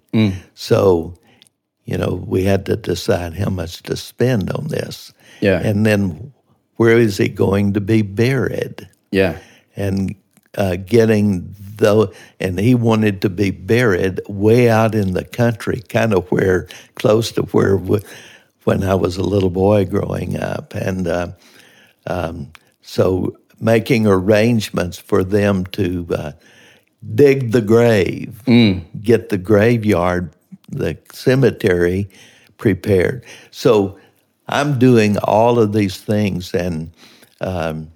So, 0.56 1.13
you 1.86 1.97
know, 1.97 2.23
we 2.28 2.43
had 2.43 2.65
to 2.65 2.76
decide 2.76 3.34
how 3.36 3.50
much 3.50 3.84
to 3.84 3.95
spend 3.95 4.52
on 4.52 4.67
this. 4.67 5.13
Yeah. 5.41 5.62
And 5.63 5.86
then 5.86 6.34
where 6.76 6.97
is 6.97 7.17
he 7.17 7.30
going 7.30 7.73
to 7.73 7.82
be 7.82 8.02
buried? 8.02 8.89
Yeah. 9.12 9.38
And 9.76 10.15
uh, 10.58 10.78
getting 10.78 11.56
though, 11.78 12.12
and 12.39 12.60
he 12.60 12.73
wanted 12.73 13.21
to 13.21 13.30
be 13.30 13.52
buried 13.52 14.19
way 14.28 14.69
out 14.69 14.95
in 14.95 15.13
the 15.13 15.23
country, 15.23 15.82
kind 15.88 16.13
of 16.13 16.30
where, 16.32 16.67
close 16.95 17.32
to 17.34 17.43
where, 17.43 17.78
w- 17.78 18.04
when 18.63 18.84
I 18.84 18.95
was 18.95 19.17
a 19.17 19.23
little 19.23 19.52
boy 19.52 19.86
growing 19.86 20.38
up. 20.38 20.73
And 20.73 21.08
uh, 21.08 21.28
um, 22.08 22.52
so 22.82 23.38
making 23.60 24.08
arrangements 24.08 24.97
for 24.97 25.23
them 25.23 25.65
to 25.67 26.08
uh, 26.12 26.32
dig 27.15 27.51
the 27.51 27.62
grave, 27.62 28.41
get 29.01 29.29
the 29.29 29.38
graveyard, 29.38 30.33
the 30.69 30.97
cemetery 31.12 32.10
prepared. 32.57 33.23
So 33.51 33.97
I'm 34.47 34.79
doing 34.79 35.17
all 35.19 35.60
of 35.60 35.73
these 35.73 35.97
things, 35.97 36.53
and 36.53 36.91
um, 37.41 37.91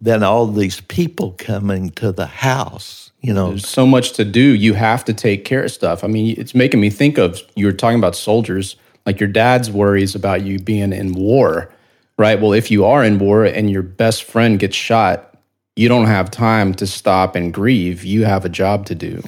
then 0.00 0.22
all 0.22 0.46
these 0.46 0.80
people 0.82 1.32
coming 1.38 1.90
to 1.90 2.12
the 2.12 2.26
house. 2.26 3.12
You 3.20 3.32
know, 3.32 3.50
There's 3.50 3.68
so 3.68 3.86
much 3.86 4.12
to 4.14 4.24
do. 4.24 4.40
You 4.40 4.74
have 4.74 5.04
to 5.04 5.14
take 5.14 5.44
care 5.44 5.62
of 5.62 5.70
stuff. 5.70 6.02
I 6.02 6.08
mean, 6.08 6.34
it's 6.36 6.54
making 6.54 6.80
me 6.80 6.90
think 6.90 7.18
of 7.18 7.40
you 7.54 7.66
were 7.66 7.72
talking 7.72 7.98
about 7.98 8.16
soldiers, 8.16 8.74
like 9.06 9.20
your 9.20 9.28
dad's 9.28 9.70
worries 9.70 10.16
about 10.16 10.42
you 10.42 10.58
being 10.58 10.92
in 10.92 11.12
war, 11.12 11.72
right? 12.18 12.40
Well, 12.40 12.52
if 12.52 12.70
you 12.70 12.84
are 12.84 13.04
in 13.04 13.18
war 13.20 13.44
and 13.44 13.70
your 13.70 13.82
best 13.82 14.24
friend 14.24 14.58
gets 14.58 14.74
shot, 14.76 15.31
you 15.76 15.88
don't 15.88 16.06
have 16.06 16.30
time 16.30 16.74
to 16.74 16.86
stop 16.86 17.34
and 17.34 17.52
grieve. 17.52 18.04
You 18.04 18.24
have 18.24 18.44
a 18.44 18.48
job 18.48 18.86
to 18.86 18.94
do. 18.94 19.22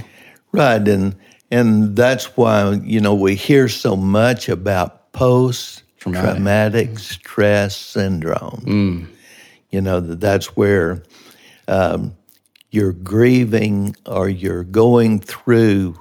Right, 0.53 0.87
and 0.87 1.17
and 1.51 1.97
that's 1.97 2.37
why 2.37 2.73
you 2.83 3.01
know 3.01 3.15
we 3.15 3.35
hear 3.35 3.69
so 3.69 3.97
much 3.97 4.49
about 4.49 5.13
post 5.13 5.83
traumatic 5.99 6.99
stress 6.99 7.77
syndrome. 7.77 8.63
You 9.71 9.81
know 9.81 10.01
that 10.01 10.21
that's 10.21 10.57
where 10.57 11.03
um, 11.67 12.15
you're 12.71 12.93
grieving 12.93 13.97
or 14.07 14.29
you're 14.29 14.65
going 14.65 15.21
through 15.21 15.99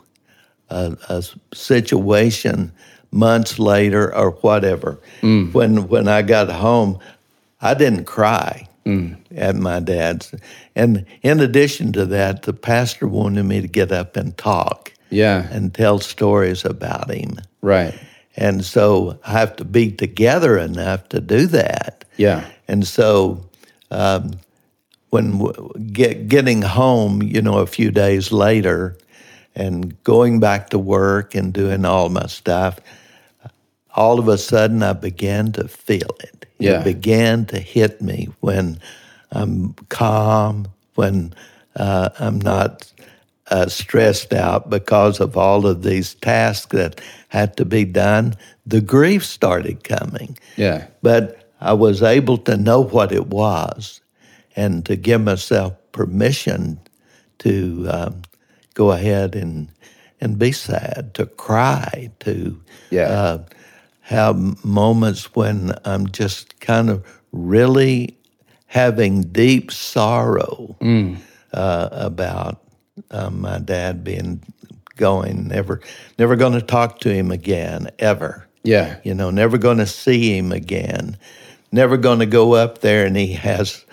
a, 0.70 0.98
a 1.10 1.24
situation 1.54 2.72
months 3.12 3.60
later 3.60 4.14
or 4.14 4.32
whatever. 4.32 5.00
When 5.52 5.88
when 5.88 6.08
I 6.08 6.22
got 6.22 6.50
home, 6.50 7.00
I 7.62 7.74
didn't 7.74 8.06
cry 8.06 8.68
at 8.86 9.56
my 9.56 9.80
dad's. 9.80 10.34
And 10.76 11.06
in 11.22 11.40
addition 11.40 11.92
to 11.94 12.06
that, 12.08 12.44
the 12.44 12.54
pastor 12.54 13.08
wanted 13.08 13.44
me 13.44 13.62
to 13.62 13.68
get 13.68 13.92
up 13.92 14.18
and 14.18 14.38
talk 14.38 14.92
Yeah. 15.10 15.48
and 15.52 15.74
tell 15.74 16.00
stories 16.00 16.66
about 16.66 17.10
him. 17.12 17.38
Right. 17.62 17.94
And 18.36 18.66
so 18.66 19.18
I 19.26 19.32
have 19.32 19.56
to 19.58 19.66
be 19.66 19.92
together 19.92 20.58
enough 20.58 21.08
to 21.10 21.22
do 21.22 21.46
that. 21.48 22.04
Yeah. 22.18 22.44
And 22.68 22.86
so 22.88 23.46
um, 23.92 24.32
when 25.12 25.38
w- 25.38 25.72
get, 25.92 26.28
getting 26.28 26.62
home, 26.64 27.22
you 27.22 27.42
know, 27.42 27.60
a 27.60 27.68
few 27.68 27.92
days 27.92 28.32
later 28.32 28.98
and 29.56 30.02
going 30.04 30.40
back 30.40 30.72
to 30.72 30.80
work 30.80 31.36
and 31.36 31.54
doing 31.54 31.86
all 31.86 32.10
my 32.10 32.26
stuff, 32.26 32.80
all 33.96 34.18
of 34.20 34.28
a 34.28 34.38
sudden 34.40 34.82
I 34.82 34.94
began 34.94 35.52
to 35.54 35.68
feel 35.68 36.10
it. 36.22 36.46
Yeah. 36.64 36.80
It 36.80 36.84
began 36.84 37.46
to 37.48 37.60
hit 37.60 38.02
me 38.02 38.30
when 38.40 38.80
I'm 39.32 39.74
calm, 39.90 40.68
when 40.96 41.34
uh, 41.76 42.10
I'm 42.20 42.40
not 42.40 42.92
uh, 43.52 43.68
stressed 43.68 44.34
out 44.34 44.70
because 44.70 45.20
of 45.20 45.36
all 45.38 45.66
of 45.68 45.84
these 45.84 46.14
tasks 46.16 46.72
that 46.72 47.02
had 47.30 47.58
to 47.58 47.66
be 47.66 47.84
done. 47.86 48.36
The 48.66 48.82
grief 48.82 49.26
started 49.26 49.84
coming 49.84 50.38
Yeah. 50.56 50.88
but 51.02 51.40
I 51.60 51.74
was 51.74 52.02
able 52.04 52.38
to 52.40 52.58
know 52.58 52.82
what 52.82 53.12
it 53.12 53.28
was 53.28 54.02
and 54.56 54.86
to 54.86 54.96
give 54.96 55.22
myself 55.22 55.74
permission 55.92 56.80
to 57.40 57.88
um, 57.90 58.22
go 58.74 58.92
ahead 58.92 59.36
and 59.36 59.68
and 60.22 60.40
be 60.40 60.52
sad, 60.54 61.14
to 61.16 61.26
cry, 61.26 62.10
to 62.22 62.58
Yeah. 62.92 63.10
uh, 63.10 63.38
have 64.04 64.64
moments 64.66 65.34
when 65.36 65.74
I'm 65.86 66.08
just 66.12 66.60
kind 66.60 66.90
of 66.90 67.06
really 67.32 68.18
having 68.68 69.22
deep 69.24 69.72
sorrow 69.72 70.76
uh, 71.54 71.90
about 71.92 72.62
uh, 73.12 73.30
my 73.30 73.60
dad 73.60 74.04
being 74.04 74.42
going, 74.98 75.48
never, 75.48 75.80
never 76.20 76.36
going 76.36 76.54
to 76.54 76.62
talk 76.62 77.00
to 77.00 77.14
him 77.14 77.32
again, 77.32 77.90
ever 78.00 78.48
Yeah. 78.64 78.98
you 79.04 79.14
know, 79.14 79.32
never 79.32 79.58
going 79.58 79.78
to 79.80 79.88
see 79.88 80.38
him 80.38 80.52
again, 80.52 81.18
never 81.72 81.98
going 81.98 82.20
to 82.20 82.26
go 82.26 82.54
up 82.54 82.80
there 82.82 83.06
and 83.06 83.16
he 83.18 83.34
has 83.34 83.86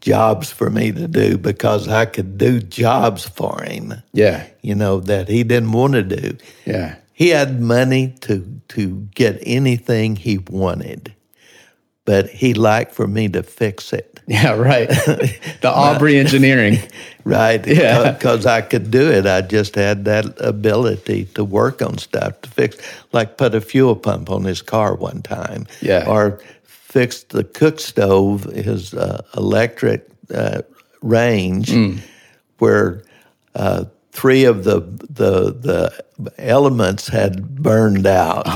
jobs 0.00 0.50
for 0.50 0.70
me 0.70 0.92
to 0.92 1.08
do 1.08 1.36
because 1.36 1.88
I 1.88 2.06
could 2.06 2.38
do 2.38 2.60
jobs 2.60 3.28
for 3.28 3.62
him, 3.62 3.94
Yeah. 4.12 4.46
you 4.62 4.74
know, 4.74 5.00
that 5.00 5.28
he 5.28 5.42
didn't 5.42 5.72
want 5.72 5.94
to 5.94 6.02
do. 6.02 6.36
Yeah. 6.64 6.96
He 7.18 7.28
had 7.30 7.60
money 7.62 8.14
to, 8.22 8.60
to 8.68 9.08
get 9.14 9.38
anything 9.42 10.16
he 10.16 10.36
wanted, 10.38 11.14
but 12.04 12.28
he 12.28 12.52
liked 12.52 12.92
for 12.92 13.06
me 13.06 13.28
to 13.30 13.42
fix 13.42 13.92
it. 13.92 14.12
Yeah. 14.28 14.54
Right. 14.56 14.88
the 15.60 15.70
Aubrey 15.72 16.18
engineering. 16.18 16.78
Right. 17.24 17.64
Yeah. 17.66 18.10
Because 18.12 18.44
I 18.46 18.60
could 18.60 18.90
do 18.90 19.10
it. 19.10 19.24
I 19.26 19.40
just 19.40 19.74
had 19.76 20.04
that 20.04 20.26
ability 20.40 21.24
to 21.34 21.42
work 21.44 21.80
on 21.82 21.98
stuff, 21.98 22.40
to 22.42 22.50
fix, 22.50 22.76
like 23.12 23.36
put 23.36 23.54
a 23.54 23.60
fuel 23.60 23.96
pump 23.96 24.28
on 24.30 24.44
his 24.44 24.62
car 24.62 24.94
one 24.96 25.22
time. 25.22 25.66
Yeah. 25.80 26.04
Or 26.08 26.40
fix 26.64 27.22
the 27.24 27.42
cook 27.44 27.80
stove, 27.80 28.44
his 28.44 28.94
uh, 28.94 29.22
electric 29.36 30.08
uh, 30.34 30.62
range, 31.02 31.68
Mm. 31.70 31.98
where 32.58 33.02
uh, 33.56 33.84
three 34.16 34.44
of 34.44 34.64
the, 34.64 34.80
the, 35.10 35.52
the 35.52 36.32
elements 36.38 37.06
had 37.06 37.56
burned 37.62 38.06
out. 38.06 38.46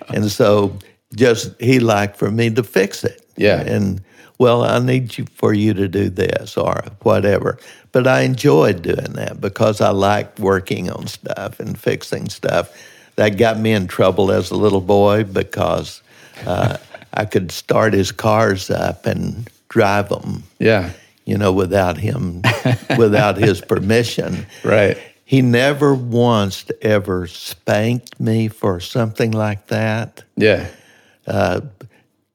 and 0.08 0.30
so 0.30 0.78
just 1.14 1.60
he 1.60 1.78
liked 1.78 2.16
for 2.16 2.30
me 2.30 2.48
to 2.50 2.62
fix 2.62 3.04
it. 3.04 3.20
Yeah. 3.36 3.60
And 3.60 4.02
well, 4.38 4.64
I 4.64 4.78
need 4.78 5.16
you 5.18 5.26
for 5.34 5.52
you 5.52 5.74
to 5.74 5.88
do 5.88 6.08
this 6.08 6.56
or 6.56 6.82
whatever. 7.02 7.58
But 7.92 8.06
I 8.06 8.22
enjoyed 8.22 8.82
doing 8.82 9.12
that 9.12 9.40
because 9.40 9.80
I 9.80 9.90
liked 9.90 10.40
working 10.40 10.90
on 10.90 11.06
stuff 11.06 11.60
and 11.60 11.78
fixing 11.78 12.28
stuff. 12.30 12.74
That 13.16 13.36
got 13.36 13.60
me 13.60 13.72
in 13.72 13.86
trouble 13.86 14.32
as 14.32 14.50
a 14.50 14.56
little 14.56 14.80
boy 14.80 15.22
because 15.24 16.02
uh, 16.46 16.78
I 17.12 17.26
could 17.26 17.52
start 17.52 17.92
his 17.92 18.10
cars 18.10 18.70
up 18.70 19.06
and 19.06 19.48
drive 19.68 20.08
them, 20.08 20.44
Yeah. 20.58 20.90
You 21.24 21.38
know, 21.38 21.52
without 21.52 21.96
him, 21.98 22.42
without 22.98 23.36
his 23.36 23.60
permission. 23.60 24.46
Right. 24.64 24.96
He 25.24 25.40
never 25.42 25.94
once 25.94 26.66
ever 26.82 27.26
spanked 27.26 28.20
me 28.20 28.48
for 28.48 28.78
something 28.80 29.30
like 29.32 29.68
that 29.68 30.22
Yeah. 30.36 30.66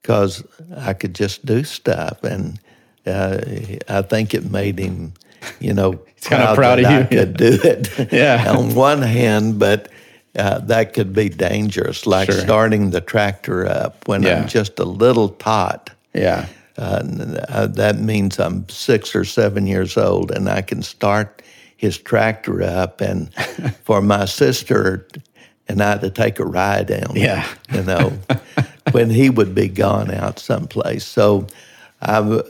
because 0.02 0.44
I 0.76 0.94
could 0.94 1.14
just 1.16 1.46
do 1.46 1.64
stuff, 1.64 2.24
and 2.24 2.60
uh, 3.06 3.40
I 3.88 4.02
think 4.02 4.34
it 4.34 4.50
made 4.50 4.80
him, 4.80 5.14
you 5.60 5.74
know, 5.74 5.94
proud 6.24 6.58
that 6.58 6.80
of 6.80 6.86
I 6.86 7.00
you. 7.02 7.06
could 7.06 7.38
do 7.38 7.60
it. 7.64 8.12
Yeah. 8.12 8.46
on 8.58 8.74
one 8.76 9.02
hand, 9.02 9.60
but 9.60 9.90
uh, 10.36 10.60
that 10.60 10.94
could 10.94 11.14
be 11.14 11.30
dangerous, 11.30 12.06
like 12.06 12.32
Sure. 12.32 12.40
starting 12.42 12.90
the 12.92 13.02
tractor 13.02 13.68
up 13.68 14.08
when 14.08 14.24
Yeah. 14.24 14.42
I'm 14.42 14.48
just 14.48 14.80
a 14.80 14.86
little 14.86 15.30
tot. 15.30 15.92
Yeah. 16.14 16.48
Uh, 16.80 17.46
uh, 17.50 17.68
that 17.68 18.00
means 18.00 18.40
I'm 18.40 18.68
six 18.70 19.16
or 19.16 19.26
seven 19.26 19.68
years 19.68 19.98
old, 19.98 20.32
and 20.32 20.50
I 20.50 20.62
can 20.62 20.82
start 20.82 21.42
his 21.78 21.98
tractor 21.98 22.64
up, 22.64 23.02
and 23.02 23.34
for 23.84 24.02
my 24.02 24.26
sister 24.26 25.08
and 25.70 25.84
I 25.84 25.98
to 25.98 26.10
take 26.10 26.40
a 26.40 26.46
ride 26.46 26.88
down. 26.88 27.16
Yeah. 27.16 27.48
you 27.72 27.84
know, 27.84 28.18
when 28.92 29.10
he 29.10 29.30
would 29.30 29.54
be 29.54 29.68
gone 29.68 30.12
out 30.12 30.40
someplace. 30.40 31.06
So 31.06 31.46
I, 32.02 32.42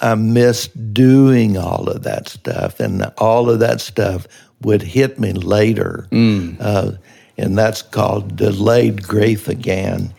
I 0.00 0.14
missed 0.14 0.94
doing 0.94 1.58
all 1.58 1.88
of 1.88 2.04
that 2.04 2.28
stuff, 2.28 2.78
and 2.78 3.02
all 3.18 3.50
of 3.50 3.58
that 3.58 3.80
stuff 3.80 4.28
would 4.62 4.82
hit 4.82 5.18
me 5.18 5.32
later. 5.32 6.06
Uh, 6.60 6.92
and 7.38 7.56
that's 7.56 7.82
called 7.82 8.36
delayed 8.36 9.02
grief 9.02 9.48
again. 9.48 10.12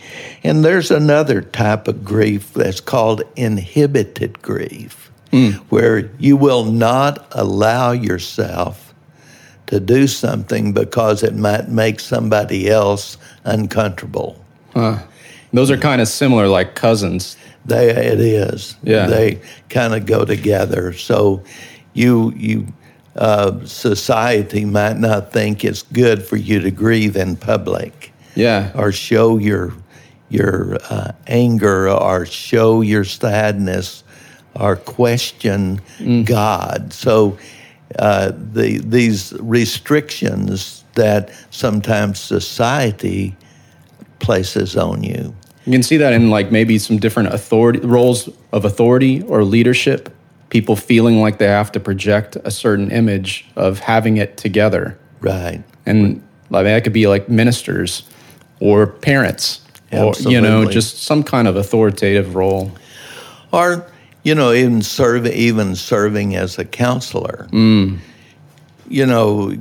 And 0.44 0.64
there's 0.66 0.92
another 0.92 1.42
type 1.42 1.88
of 1.88 2.04
grief 2.04 2.54
that's 2.54 2.80
called 2.80 3.24
inhibited 3.36 4.42
grief, 4.42 5.12
hmm. 5.32 5.52
where 5.70 6.10
you 6.20 6.36
will 6.38 6.66
not 6.66 7.28
allow 7.32 7.92
yourself 7.92 8.94
to 9.68 9.80
do 9.80 10.08
something 10.08 10.74
because 10.74 11.24
it 11.24 11.36
might 11.36 11.70
make 11.70 12.00
somebody 12.00 12.70
else 12.70 13.18
uncomfortable. 13.44 14.44
Those 15.52 15.70
are 15.70 15.78
kind 15.78 16.02
of 16.02 16.08
similar, 16.08 16.48
like 16.48 16.76
cousins. 16.76 17.38
They 17.66 17.90
it 17.90 18.20
is. 18.20 18.76
Yeah. 18.84 19.06
They 19.06 19.40
kind 19.70 19.94
of 19.94 20.06
go 20.06 20.26
together. 20.26 20.94
So 20.94 21.44
you 21.94 22.34
you 22.36 22.68
uh, 23.16 23.64
society 23.66 24.66
might 24.66 24.98
not 24.98 25.32
think 25.32 25.64
it's 25.64 25.84
good 25.84 26.24
for 26.24 26.36
you 26.36 26.60
to 26.60 26.72
grieve 26.72 27.16
in 27.16 27.36
public. 27.36 28.12
Yeah. 28.36 28.72
or 28.74 28.92
show 28.92 29.38
your 29.38 29.74
your 30.30 30.80
uh, 30.90 31.12
anger 31.28 31.88
or 31.90 32.26
show 32.26 32.82
your 32.82 33.04
sadness 33.04 34.04
or 34.56 34.76
question 34.76 35.82
God. 36.26 36.94
So 36.94 37.38
uh, 38.00 38.32
the 38.36 38.80
these 38.80 39.34
restrictions 39.40 40.84
that 40.96 41.32
sometimes 41.52 42.20
society 42.20 43.36
places 44.20 44.76
on 44.76 45.04
you. 45.04 45.36
You 45.66 45.72
can 45.72 45.84
see 45.84 45.98
that 45.98 46.14
in 46.14 46.30
like 46.30 46.52
maybe 46.52 46.78
some 46.78 46.98
different 46.98 47.34
authority 47.34 47.80
roles 47.80 48.30
of 48.52 48.66
authority 48.66 49.22
or 49.24 49.44
leadership. 49.44 50.13
People 50.54 50.76
feeling 50.76 51.20
like 51.20 51.40
they 51.40 51.48
have 51.48 51.72
to 51.72 51.80
project 51.80 52.38
a 52.44 52.52
certain 52.52 52.92
image 52.92 53.44
of 53.56 53.80
having 53.80 54.18
it 54.18 54.38
together. 54.38 55.00
Right. 55.20 55.64
And 55.88 56.22
I 56.52 56.58
mean, 56.58 56.66
that 56.66 56.84
could 56.84 56.94
be 56.94 57.08
like 57.08 57.28
ministers 57.28 58.04
or 58.60 58.86
parents 58.86 59.62
or, 59.92 60.14
you 60.20 60.40
know, 60.40 60.70
just 60.70 61.02
some 61.02 61.24
kind 61.24 61.48
of 61.48 61.56
authoritative 61.56 62.36
role. 62.36 62.72
or 63.52 63.92
you 64.24 64.34
know 64.34 64.54
even 64.54 64.82
serve 64.82 65.28
even 65.28 65.76
serving 65.76 66.36
as 66.36 66.58
a 66.58 66.64
counselor 66.66 67.48
mm. 67.52 67.98
you 68.88 69.06
know 69.06 69.54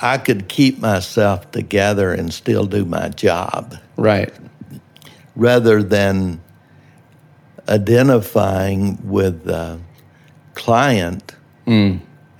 i 0.00 0.16
could 0.16 0.46
keep 0.48 0.78
myself 0.78 1.50
together 1.50 2.12
and 2.12 2.32
still 2.32 2.66
do 2.66 2.84
my 2.84 3.08
job 3.08 3.74
Right. 3.96 4.32
rather 5.34 5.82
than 5.82 6.40
identifying 7.68 8.98
with 9.02 9.44
the 9.44 9.80
client 10.56 11.34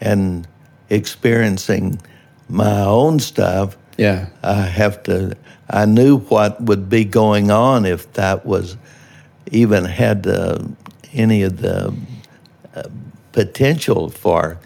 and 0.00 0.46
experiencing 0.90 2.00
my 2.48 2.80
own 2.82 3.18
stuff 3.20 3.76
Yeah. 3.98 4.26
I 4.42 4.54
have 4.62 5.02
to. 5.04 5.36
I 5.70 5.84
knew 5.86 6.18
what 6.28 6.60
would 6.60 6.88
be 6.88 7.04
going 7.04 7.50
on 7.50 7.84
if 7.86 8.12
that 8.12 8.44
was 8.46 8.76
even 9.50 9.84
had 9.84 10.26
uh, 10.26 10.58
any 11.14 11.42
of 11.42 11.56
the 11.62 11.92
uh, 12.74 12.82
potential 13.32 14.10
for 14.10 14.58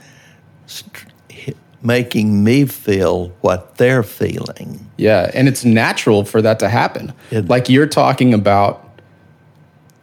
st- 0.67 1.57
making 1.83 2.45
me 2.45 2.67
feel 2.67 3.29
what 3.41 3.77
they're 3.79 4.03
feeling. 4.03 4.79
Yeah, 4.99 5.31
and 5.33 5.49
it's 5.49 5.65
natural 5.65 6.25
for 6.25 6.43
that 6.43 6.59
to 6.59 6.69
happen. 6.69 7.13
It- 7.31 7.49
like 7.49 7.69
you're 7.73 7.87
talking 7.89 8.35
about 8.35 9.01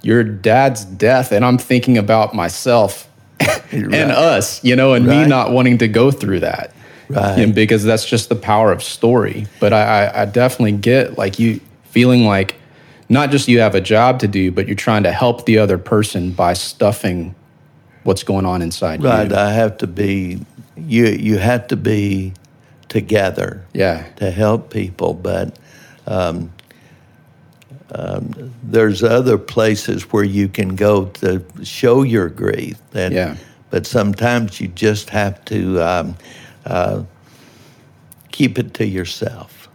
your 0.02 0.24
dad's 0.24 0.86
death, 0.86 1.32
and 1.32 1.44
I'm 1.46 1.58
thinking 1.60 1.98
about 1.98 2.34
myself 2.34 3.08
and 3.72 3.92
Right. 3.92 4.10
us, 4.12 4.64
you 4.64 4.76
know, 4.76 4.94
and 4.94 5.06
me 5.06 5.26
not 5.26 5.52
wanting 5.52 5.78
to 5.80 5.88
go 5.88 6.12
through 6.12 6.42
that. 6.42 6.74
Right. 7.10 7.40
And 7.40 7.56
because 7.56 7.84
that's 7.84 8.06
just 8.06 8.30
the 8.30 8.36
power 8.36 8.72
of 8.72 8.84
story. 8.84 9.48
But 9.60 9.72
I, 9.74 10.06
I, 10.08 10.22
I 10.22 10.26
definitely 10.26 10.74
get 10.74 11.18
like 11.18 11.40
you 11.40 11.62
feeling 11.86 12.26
like 12.26 12.56
not 13.10 13.32
just 13.32 13.48
you 13.48 13.60
have 13.62 13.76
a 13.76 13.82
job 13.82 14.20
to 14.20 14.28
do, 14.28 14.52
but 14.52 14.68
you're 14.68 14.76
trying 14.76 15.04
to 15.04 15.12
help 15.12 15.46
the 15.46 15.58
other 15.60 15.78
person 15.78 16.32
by 16.32 16.54
stuffing 16.54 17.34
what's 18.04 18.24
going 18.24 18.46
on 18.46 18.62
inside 18.62 19.02
Right. 19.04 19.30
you. 19.30 19.36
I 19.38 19.52
have 19.52 19.78
to 19.80 19.88
be. 19.88 20.40
You 20.76 21.06
you 21.08 21.38
have 21.38 21.68
to 21.68 21.78
be 21.78 22.34
together 22.90 23.66
yeah. 23.74 24.06
to 24.18 24.32
help 24.32 24.72
people, 24.72 25.14
but. 25.14 25.58
Um, 26.06 26.52
um, 27.94 28.54
there's 28.64 29.04
other 29.04 29.38
places 29.38 30.04
where 30.12 30.24
you 30.24 30.48
can 30.48 30.76
go 30.76 31.06
to 31.06 31.44
show 31.64 32.04
your 32.04 32.30
grief. 32.30 32.78
That, 32.92 33.12
Yeah. 33.12 33.38
But 33.70 33.86
sometimes 33.86 34.62
you 34.62 34.70
just 34.70 35.10
have 35.10 35.44
to 35.46 35.82
um, 35.82 36.16
uh, 36.66 37.04
keep 38.32 38.58
it 38.58 38.74
to 38.76 38.86
yourself. 38.86 39.68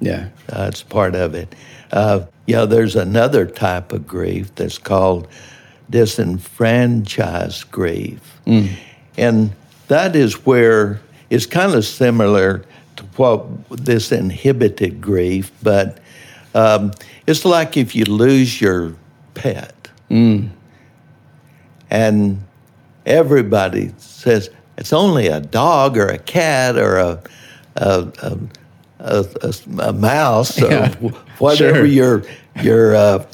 Yeah. 0.00 0.28
Uh, 0.48 0.72
part 0.88 1.14
of 1.14 1.34
it. 1.34 1.54
Uh, 1.92 2.26
yeah, 2.46 2.64
there's 2.64 2.96
another 2.96 3.46
type 3.46 3.92
of 3.92 4.06
grief 4.06 4.54
that's 4.54 4.78
called 4.78 5.28
disenfranchised 5.90 7.70
grief. 7.70 8.40
And 9.16 9.52
that 9.88 10.16
is 10.16 10.44
where 10.44 11.00
it's 11.30 11.46
kind 11.46 11.74
of 11.74 11.84
similar 11.84 12.64
to 12.96 13.04
what 13.16 13.46
this 13.70 14.12
inhibited 14.12 15.00
grief, 15.00 15.52
but 15.62 15.98
um, 16.56 16.92
it's 17.26 17.44
like 17.44 17.76
if 17.76 17.94
you 17.94 18.04
lose 18.06 18.60
your 18.60 18.94
pet. 19.34 19.74
And 21.90 22.40
everybody 23.04 23.92
says 23.98 24.50
it's 24.76 24.92
only 24.92 25.26
a 25.28 25.40
dog 25.40 25.96
or 25.96 26.06
a 26.06 26.18
cat 26.18 26.76
or 26.76 26.96
a, 26.98 27.22
a, 27.76 28.08
a, 28.22 28.38
a, 29.00 29.24
a, 29.42 29.54
a 29.88 29.92
mouse 29.92 30.60
or 30.62 30.70
Yeah, 30.70 30.94
whatever 31.38 31.78
sure. 31.78 31.84
your, 31.86 32.22
your 32.62 32.96
uh, 32.96 33.24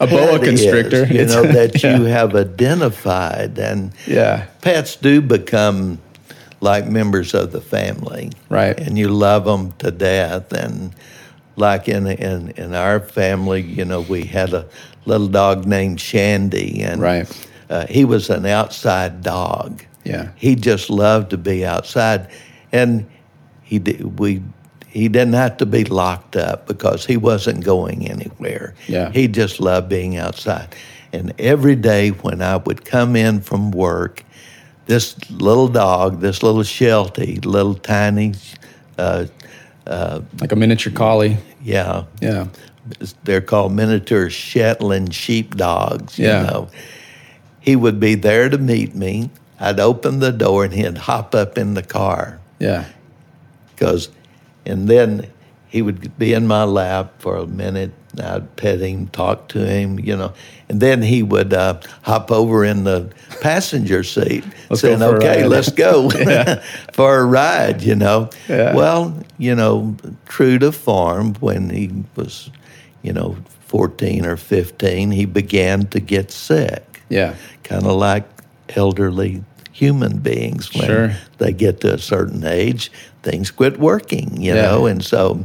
A 0.00 0.06
boa 0.06 0.38
pet 0.38 0.42
is, 0.44 0.60
constrictor. 0.60 1.06
you 1.06 1.26
know, 1.26 1.42
that 1.44 1.80
yeah. 1.82 1.96
you 1.98 2.04
have 2.04 2.34
identified. 2.34 3.58
And 3.58 3.92
Yeah. 4.06 4.46
pets 4.62 4.96
do 4.96 5.20
become 5.20 5.98
like 6.60 6.86
members 6.86 7.34
of 7.34 7.52
the 7.52 7.60
family. 7.60 8.30
Right. 8.48 8.78
And 8.78 8.98
you 8.98 9.08
love 9.08 9.44
them 9.44 9.72
to 9.78 9.90
death. 9.90 10.52
And 10.52 10.94
like 11.56 11.88
in, 11.88 12.06
in, 12.06 12.50
in 12.50 12.74
our 12.74 13.00
family, 13.00 13.62
you 13.62 13.84
know, 13.84 14.02
we 14.02 14.24
had 14.24 14.52
a 14.52 14.66
little 15.06 15.28
dog 15.28 15.66
named 15.66 16.00
Shandy. 16.00 16.82
And 16.82 17.00
Right. 17.00 17.48
uh, 17.70 17.86
he 17.86 18.04
was 18.04 18.30
an 18.30 18.46
outside 18.46 19.22
dog. 19.22 19.82
Yeah. 20.04 20.30
He 20.36 20.54
just 20.54 20.90
loved 20.90 21.30
to 21.30 21.38
be 21.38 21.64
outside. 21.64 22.28
And 22.72 23.06
he 23.62 23.78
did, 23.78 24.18
we 24.18 24.42
he 24.88 25.08
didn't 25.08 25.34
have 25.34 25.56
to 25.58 25.66
be 25.66 25.84
locked 25.84 26.34
up 26.34 26.66
because 26.66 27.06
he 27.06 27.16
wasn't 27.16 27.64
going 27.64 28.08
anywhere. 28.10 28.74
Yeah. 28.88 29.12
He 29.12 29.28
just 29.28 29.60
loved 29.60 29.88
being 29.88 30.16
outside. 30.16 30.74
And 31.12 31.32
every 31.38 31.76
day 31.76 32.08
when 32.10 32.42
I 32.42 32.56
would 32.56 32.84
come 32.84 33.14
in 33.14 33.40
from 33.40 33.70
work, 33.70 34.24
this 34.90 35.14
little 35.30 35.68
dog, 35.68 36.20
this 36.20 36.42
little 36.42 36.64
Sheltie, 36.64 37.36
little 37.44 37.74
tiny, 37.76 38.34
uh, 38.98 39.26
Like 40.40 40.50
a 40.50 40.56
miniature 40.56 40.92
collie. 40.92 41.36
yeah, 41.62 42.02
Yeah. 42.20 42.46
they're 43.22 43.40
called 43.40 43.72
miniature 43.72 44.28
Shetland 44.30 45.14
sheepdogs, 45.14 46.18
you 46.18 46.26
Yeah. 46.26 46.42
know. 46.42 46.68
He 47.60 47.76
would 47.76 48.00
be 48.00 48.16
there 48.16 48.48
to 48.48 48.58
meet 48.58 48.96
me. 48.96 49.30
I'd 49.60 49.78
open 49.78 50.18
the 50.18 50.32
door 50.32 50.64
and 50.64 50.74
he'd 50.74 50.98
hop 50.98 51.36
up 51.36 51.56
in 51.56 51.74
the 51.74 51.82
car 51.84 52.40
Yeah. 52.58 52.86
because, 53.76 54.08
and 54.66 54.88
then 54.88 55.26
he 55.70 55.82
would 55.82 56.18
be 56.18 56.32
in 56.34 56.46
my 56.46 56.64
lap 56.64 57.14
for 57.18 57.36
a 57.36 57.46
minute. 57.46 57.92
I'd 58.20 58.56
pet 58.56 58.80
him, 58.80 59.06
talk 59.08 59.48
to 59.50 59.64
him, 59.64 60.00
you 60.00 60.16
know, 60.16 60.32
and 60.68 60.80
then 60.80 61.00
he 61.00 61.22
would 61.22 61.54
uh, 61.54 61.80
hop 62.02 62.32
over 62.32 62.64
in 62.64 62.82
the 62.82 63.08
passenger 63.40 64.02
seat, 64.02 64.42
Let's 64.68 64.82
saying, 64.82 64.98
go 64.98 65.10
for 65.10 65.16
a 65.16 65.18
"Okay, 65.18 65.46
let's 65.46 65.70
go 65.70 66.10
for 66.92 67.18
a 67.20 67.24
ride," 67.24 67.82
you 67.82 67.94
know. 67.94 68.28
Yeah. 68.48 68.74
Well, 68.74 69.16
you 69.38 69.54
know, 69.54 69.96
true 70.26 70.58
to 70.58 70.72
form, 70.72 71.34
when 71.34 71.70
he 71.70 71.90
was, 72.16 72.50
you 73.02 73.12
know, 73.12 73.36
fourteen 73.68 74.26
or 74.26 74.36
fifteen, 74.36 75.12
he 75.12 75.24
began 75.24 75.86
to 75.86 76.00
get 76.00 76.32
sick 76.32 77.02
Yeah. 77.10 77.36
kind 77.62 77.86
of 77.86 77.92
like 77.92 78.24
elderly 78.70 79.44
human 79.72 80.18
beings 80.18 80.74
when 80.74 80.86
Sure. 80.86 81.12
they 81.38 81.52
get 81.52 81.80
to 81.82 81.94
a 81.94 81.98
certain 81.98 82.44
age 82.44 82.90
things 83.22 83.50
quit 83.50 83.78
working 83.78 84.40
you 84.40 84.54
Yeah. 84.54 84.62
know 84.62 84.86
and 84.86 85.04
so 85.04 85.44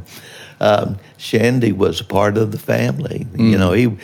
um, 0.62 0.98
shandy 1.18 1.72
was 1.74 2.02
part 2.02 2.38
of 2.38 2.52
the 2.52 2.58
family 2.60 3.28
Mm. 3.34 3.52
you 3.52 3.58
know 3.58 3.72
he 3.74 3.98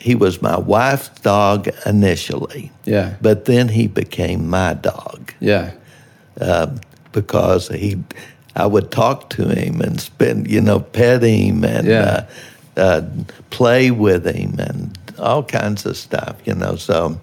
he 0.00 0.14
was 0.14 0.40
my 0.42 0.56
wife's 0.58 1.08
dog 1.22 1.68
initially 1.86 2.70
Yeah. 2.84 3.14
but 3.20 3.44
then 3.46 3.68
he 3.68 3.86
became 3.88 4.48
my 4.48 4.74
dog 4.74 5.32
Yeah. 5.40 5.70
because 7.12 7.68
he 7.68 7.96
I 8.56 8.66
would 8.66 8.90
talk 8.90 9.30
to 9.30 9.48
him 9.48 9.80
and 9.80 10.00
spend 10.00 10.50
you 10.50 10.60
know 10.60 10.80
pet 10.80 11.22
him 11.22 11.64
and 11.64 11.86
Yeah. 11.88 12.24
uh, 12.76 12.80
uh, 12.80 13.02
play 13.50 13.90
with 13.90 14.24
him 14.26 14.54
and 14.58 14.98
all 15.18 15.42
kinds 15.42 15.86
of 15.86 15.96
stuff 15.96 16.36
you 16.44 16.54
know 16.54 16.76
so 16.76 17.20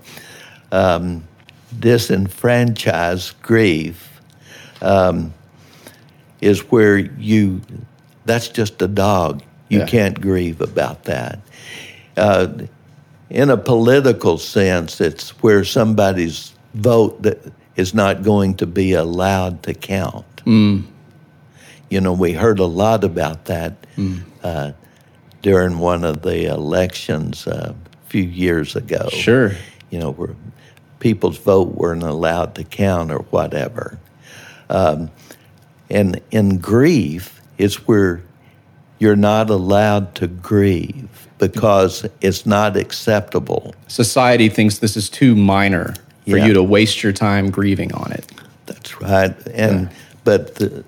um, 0.71 1.23
disenfranchised 1.79 3.33
grief 3.41 4.15
um, 4.82 5.34
is 6.42 6.60
where 6.71 6.98
you 6.98 7.62
that's 8.26 8.48
just 8.50 8.82
a 8.82 8.88
dog 8.88 9.42
you 9.69 9.80
Yeah. 9.80 9.86
can't 9.88 10.19
grieve 10.21 10.62
about 10.62 11.04
that 11.06 11.40
uh, 12.17 12.48
in 13.30 13.50
a 13.50 13.58
political 13.58 14.38
sense, 14.38 15.02
it's 15.02 15.32
where 15.42 15.63
somebody's 15.63 16.54
vote 16.76 17.21
that 17.23 17.40
is 17.76 17.94
not 17.94 18.23
going 18.23 18.54
to 18.56 18.65
be 18.67 18.94
allowed 18.94 19.63
to 19.63 19.73
count. 19.73 20.26
Mm. 20.46 20.84
You 21.90 22.02
know, 22.02 22.13
we 22.13 22.34
heard 22.34 22.60
a 22.60 22.65
lot 22.65 23.04
about 23.04 23.46
that 23.46 23.73
uh, 24.44 24.71
during 25.42 25.80
one 25.80 26.04
of 26.06 26.21
the 26.21 26.46
elections 26.46 27.48
uh, 27.48 27.73
a 27.73 28.10
few 28.10 28.23
years 28.23 28.76
ago. 28.76 29.10
Sure. 29.10 29.52
You 29.90 30.00
know, 30.00 30.12
where 30.12 30.36
people's 31.00 31.38
vote 31.38 31.69
weren't 31.76 32.04
allowed 32.04 32.56
to 32.56 32.63
count 32.63 33.12
or 33.12 33.19
whatever. 33.32 33.98
Um, 34.70 35.10
and 35.90 36.20
in 36.32 36.58
grief, 36.58 37.42
it's 37.58 37.88
where 37.88 38.22
you're 39.00 39.16
not 39.16 39.50
allowed 39.50 40.16
to 40.16 40.28
grieve 40.28 41.28
because 41.38 42.06
it's 42.22 42.46
not 42.46 42.78
acceptable. 42.78 43.76
Society 43.88 44.50
thinks 44.50 44.80
this 44.80 44.96
is 44.98 45.10
too 45.10 45.36
minor 45.36 45.94
for 46.28 46.38
Yeah. 46.38 46.46
you 46.48 46.54
to 46.54 46.63
waste 46.63 47.04
your 47.04 47.12
time 47.13 47.50
grieving 47.52 47.94
on 47.94 48.12
it. 48.12 48.26
That's 48.66 49.00
right. 49.02 49.36
And 49.54 49.90
but 50.24 50.56
the, 50.56 50.84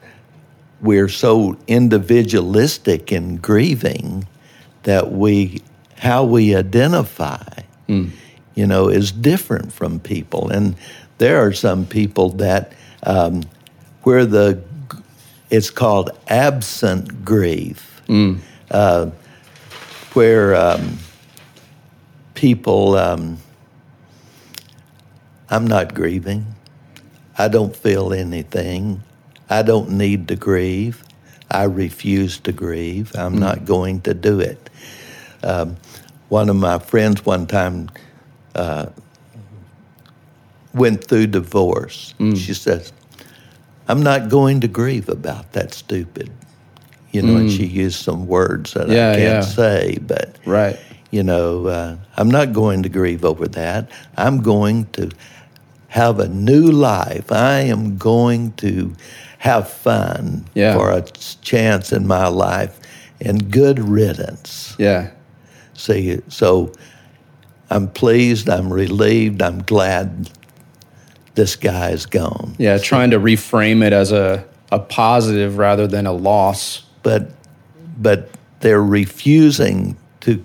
we're 0.82 1.10
so 1.10 1.58
individualistic 1.68 3.12
in 3.12 3.38
grieving 3.38 4.28
that 4.84 5.12
we 5.12 5.62
how 5.98 6.24
we 6.24 6.56
identify, 6.56 7.44
you 7.88 8.66
know, 8.68 8.88
is 8.88 9.12
different 9.12 9.74
from 9.74 10.00
people. 10.00 10.50
And 10.50 10.76
there 11.18 11.46
are 11.46 11.52
some 11.54 11.86
people 11.86 12.30
that 12.38 12.72
um, 13.04 13.42
where 14.08 14.26
the 14.26 14.64
it's 15.50 15.70
called 15.70 16.12
absent 16.30 17.26
grief, 17.26 18.02
uh, 18.72 19.10
where 20.14 20.56
um, 20.56 20.98
people. 22.34 22.96
Um, 22.96 23.38
I'm 25.50 25.68
not 25.68 25.94
grieving. 25.94 26.46
I 27.38 27.50
don't 27.50 27.76
feel 27.76 28.14
anything. 28.14 29.02
I 29.50 29.62
don't 29.62 29.92
need 29.92 30.28
to 30.30 30.36
grieve. 30.38 31.04
I 31.52 31.64
refuse 31.64 32.38
to 32.40 32.52
grieve. 32.54 33.14
I'm 33.16 33.38
not 33.38 33.66
going 33.66 34.02
to 34.02 34.14
do 34.14 34.40
it. 34.40 34.70
Um, 35.44 35.76
one 36.30 36.50
of 36.50 36.56
my 36.58 36.80
friends 36.80 37.26
one 37.26 37.46
time 37.48 37.90
uh, 38.56 38.88
went 40.74 41.04
through 41.04 41.28
divorce. 41.28 42.14
She 42.36 42.54
says, 42.54 42.92
I'm 43.88 44.02
not 44.04 44.30
going 44.30 44.62
to 44.62 44.68
grieve 44.68 45.10
about 45.10 45.54
that 45.54 45.74
stupid. 45.74 46.30
You 47.12 47.22
know, 47.22 47.38
and 47.38 47.50
she 47.52 47.66
used 47.66 48.04
some 48.04 48.28
words 48.28 48.74
that 48.74 48.90
Yeah, 48.90 49.12
I 49.12 49.16
can't 49.16 49.22
yeah. 49.22 49.42
say, 49.42 49.98
but 50.02 50.36
Right. 50.46 50.78
you 51.10 51.24
know, 51.24 51.68
uh, 51.68 51.96
I'm 52.18 52.30
not 52.30 52.52
going 52.54 52.84
to 52.84 52.90
grieve 52.90 53.24
over 53.26 53.48
that. 53.48 53.90
I'm 54.18 54.42
going 54.42 54.86
to 54.94 55.10
have 55.88 56.20
a 56.20 56.28
new 56.28 56.70
life. 56.70 57.32
I 57.32 57.62
am 57.62 57.98
going 57.98 58.52
to 58.58 58.94
have 59.40 59.70
fun 59.70 60.46
Yeah. 60.54 60.76
for 60.76 60.92
a 60.92 61.02
chance 61.42 61.92
in 61.94 62.06
my 62.08 62.28
life 62.28 62.78
and 63.22 63.50
good 63.50 63.80
riddance. 63.80 64.76
Yeah. 64.78 65.08
See, 65.74 66.20
so 66.28 66.74
I'm 67.70 67.88
pleased, 67.88 68.50
I'm 68.50 68.72
relieved, 68.72 69.42
I'm 69.42 69.64
glad 69.64 70.30
this 71.38 71.56
guy 71.56 71.92
is 71.92 72.06
gone. 72.06 72.56
Yeah. 72.58 72.78
Trying 72.80 73.12
to 73.12 73.20
reframe 73.20 73.86
it 73.86 73.94
as 73.94 74.12
a, 74.12 74.44
a 74.72 74.80
positive 74.80 75.58
rather 75.58 75.88
than 75.88 76.06
a 76.06 76.12
loss. 76.12 76.84
but 77.04 77.32
but 77.98 78.30
they're 78.60 78.84
refusing 78.84 79.98
to 80.22 80.44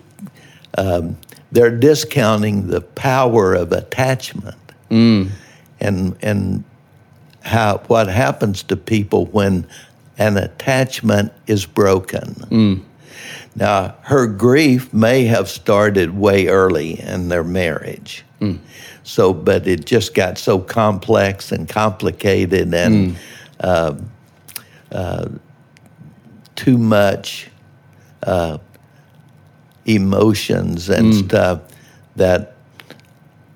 um, 0.78 1.16
they're 1.50 1.76
discounting 1.76 2.68
the 2.68 2.80
power 2.80 3.54
of 3.54 3.72
attachment 3.72 4.56
mm. 4.90 5.28
and 5.80 6.16
and 6.22 6.64
how 7.42 7.78
what 7.88 8.08
happens 8.08 8.62
to 8.62 8.76
people 8.76 9.26
when 9.26 9.66
an 10.18 10.36
attachment 10.36 11.32
is 11.46 11.66
broken 11.66 12.34
mm. 12.50 12.82
now 13.56 13.94
her 14.02 14.26
grief 14.26 14.92
may 14.94 15.24
have 15.24 15.48
started 15.48 16.16
way 16.16 16.46
early 16.46 17.00
in 17.00 17.28
their 17.28 17.44
marriage 17.44 18.24
mm. 18.40 18.58
So 19.02 19.32
but 19.32 19.66
it 19.66 19.84
just 19.84 20.14
got 20.14 20.38
so 20.38 20.58
complex 20.58 21.52
and 21.52 21.68
complicated 21.68 22.72
and 22.72 23.12
hmm. 23.12 23.16
um, 23.60 24.10
uh, 24.92 25.28
too 26.54 26.78
much 26.78 27.48
uh, 28.24 28.58
emotions 29.86 30.88
and 30.88 31.12
hmm. 31.12 31.20
stuff 31.20 31.60
that 32.16 32.56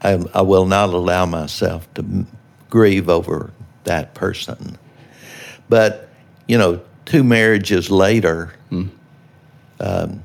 I, 0.02 0.22
I 0.34 0.42
will 0.42 0.66
not 0.66 0.90
allow 0.90 1.26
myself 1.26 1.92
to 1.94 2.26
grieve 2.70 3.08
over 3.08 3.52
that 3.84 4.14
person. 4.14 4.78
But, 5.68 6.08
you 6.46 6.58
know, 6.58 6.80
two 7.04 7.24
marriages 7.24 7.90
later, 7.90 8.54
hmm. 8.70 8.86
um, 9.80 10.22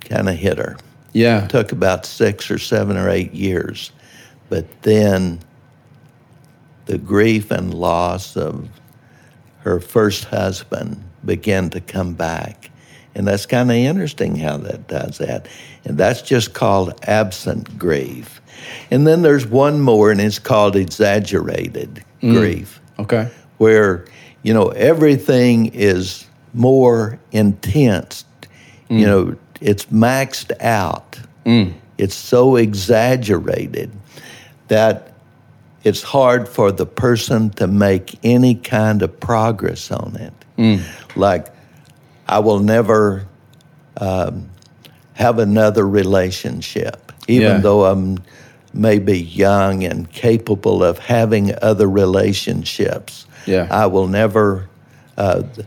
kind 0.00 0.28
of 0.28 0.36
hit 0.36 0.58
her. 0.58 0.76
Yeah. 1.12 1.46
Took 1.48 1.72
about 1.72 2.04
six 2.04 2.50
or 2.50 2.58
seven 2.58 2.96
or 2.96 3.08
eight 3.08 3.32
years. 3.32 3.90
But 4.48 4.82
then 4.82 5.40
the 6.86 6.98
grief 6.98 7.50
and 7.50 7.74
loss 7.74 8.36
of 8.36 8.68
her 9.60 9.80
first 9.80 10.24
husband 10.24 11.02
began 11.24 11.70
to 11.70 11.80
come 11.80 12.14
back. 12.14 12.70
And 13.14 13.26
that's 13.26 13.46
kind 13.46 13.70
of 13.70 13.76
interesting 13.76 14.36
how 14.36 14.58
that 14.58 14.88
does 14.88 15.18
that. 15.18 15.48
And 15.84 15.98
that's 15.98 16.22
just 16.22 16.54
called 16.54 16.98
absent 17.04 17.78
grief. 17.78 18.40
And 18.90 19.06
then 19.06 19.22
there's 19.22 19.46
one 19.46 19.80
more, 19.80 20.10
and 20.10 20.20
it's 20.20 20.38
called 20.38 20.76
exaggerated 20.76 22.04
mm, 22.22 22.32
grief, 22.34 22.80
Okay. 22.98 23.28
where, 23.58 24.04
you 24.42 24.54
know, 24.54 24.68
everything 24.68 25.66
is 25.74 26.26
more 26.54 27.18
intense. 27.32 28.24
You 28.88 28.98
mm. 28.98 29.06
know, 29.06 29.36
it's 29.60 29.86
maxed 29.86 30.52
out. 30.60 31.18
Mm. 31.44 31.72
It's 31.98 32.14
so 32.14 32.56
exaggerated 32.56 33.90
that 34.68 35.12
it's 35.84 36.02
hard 36.02 36.48
for 36.48 36.72
the 36.72 36.86
person 36.86 37.50
to 37.50 37.66
make 37.66 38.18
any 38.24 38.54
kind 38.54 39.02
of 39.02 39.20
progress 39.20 39.90
on 39.90 40.16
it. 40.16 40.32
Like, 41.16 41.46
I 42.26 42.38
will 42.40 42.58
never 42.60 43.26
um, 43.98 44.48
have 45.14 45.38
another 45.38 45.86
relationship, 45.86 47.12
even 47.28 47.42
Yeah. 47.52 47.58
though 47.58 47.84
I'm 47.84 48.18
maybe 48.74 49.18
young 49.20 49.84
and 49.84 50.10
capable 50.10 50.82
of 50.82 50.98
having 50.98 51.52
other 51.62 51.88
relationships. 51.88 53.26
Yeah. 53.46 53.68
I 53.70 53.86
will 53.86 54.08
never. 54.08 54.68
Uh, 55.16 55.42
th- 55.54 55.66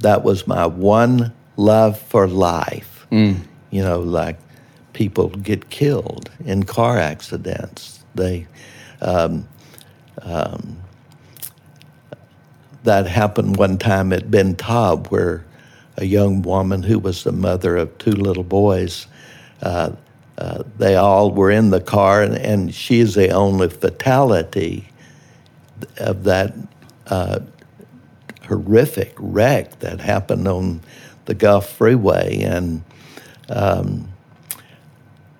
that 0.00 0.24
was 0.24 0.46
my 0.46 0.66
one 0.66 1.32
love 1.56 1.98
for 2.00 2.26
life. 2.26 3.06
You 3.10 3.82
know, 3.82 4.00
like 4.00 4.38
people 4.92 5.28
get 5.28 5.70
killed 5.70 6.30
in 6.44 6.64
car 6.64 6.98
accidents. 6.98 7.95
They 8.16 8.46
that 12.84 13.06
happened 13.06 13.56
one 13.56 13.78
time 13.78 14.12
at 14.12 14.30
Ben 14.30 14.54
Taub, 14.54 15.10
where 15.10 15.44
a 15.96 16.04
young 16.04 16.42
woman 16.42 16.82
who 16.82 16.98
was 16.98 17.24
the 17.24 17.32
mother 17.32 17.76
of 17.76 17.98
two 17.98 18.12
little 18.12 18.44
boys, 18.44 19.06
uh, 19.62 19.90
uh, 20.38 20.62
they 20.78 20.94
all 20.96 21.30
were 21.30 21.50
in 21.50 21.70
the 21.70 21.80
car, 21.80 22.22
and, 22.22 22.36
and 22.36 22.74
she 22.74 23.00
is 23.00 23.14
the 23.14 23.30
only 23.30 23.68
fatality 23.68 24.88
of 25.98 26.24
that 26.24 26.54
uh, 27.08 27.40
horrific 28.46 29.14
wreck 29.18 29.78
that 29.80 30.00
happened 30.00 30.46
on 30.46 30.80
the 31.24 31.34
Gulf 31.34 31.68
Freeway. 31.70 32.42
And 32.42 32.84
um, 33.48 34.08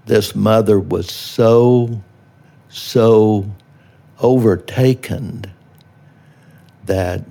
this 0.07 0.35
mother 0.35 0.81
was 0.81 1.11
so, 1.11 2.03
so 2.77 3.47
overtaken 4.21 5.45
that 6.85 7.25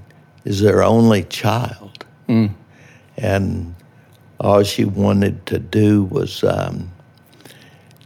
is 0.44 0.60
their 0.62 0.84
only 0.84 1.24
child. 1.24 2.04
And 3.18 3.76
all 4.40 4.64
she 4.64 4.84
wanted 4.86 5.46
to 5.46 5.60
do 5.60 6.04
was 6.06 6.44
um, 6.44 6.92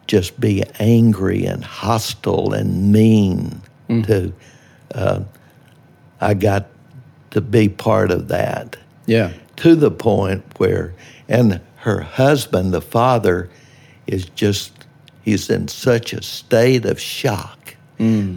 just 0.07 0.39
be 0.39 0.63
angry 0.79 1.45
and 1.45 1.63
hostile 1.63 2.53
and 2.53 2.91
mean 2.91 3.61
to. 4.03 4.33
Uh, 4.93 5.21
I 6.21 6.33
got 6.33 6.67
to 7.31 7.39
be 7.41 7.69
part 7.69 8.11
of 8.11 8.27
that 8.27 8.75
Yeah. 9.07 9.31
to 9.57 9.75
the 9.75 9.89
point 9.91 10.43
where, 10.57 10.93
and 11.29 11.61
her 11.77 12.01
husband, 12.01 12.73
the 12.73 12.81
father, 12.81 13.49
is 14.05 14.25
just, 14.35 14.71
he's 15.21 15.49
in 15.49 15.67
such 15.67 16.13
a 16.13 16.21
state 16.21 16.85
of 16.85 16.99
shock 16.99 17.75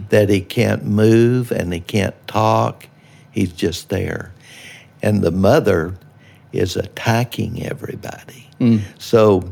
that 0.09 0.29
he 0.29 0.41
can't 0.41 0.83
move 0.85 1.51
and 1.51 1.73
he 1.73 1.79
can't 1.79 2.15
talk. 2.27 2.87
He's 3.31 3.53
just 3.53 3.89
there. 3.89 4.33
And 5.01 5.21
the 5.21 5.31
mother 5.31 5.95
is 6.51 6.75
attacking 6.75 7.63
everybody. 7.65 8.49
So 8.99 9.49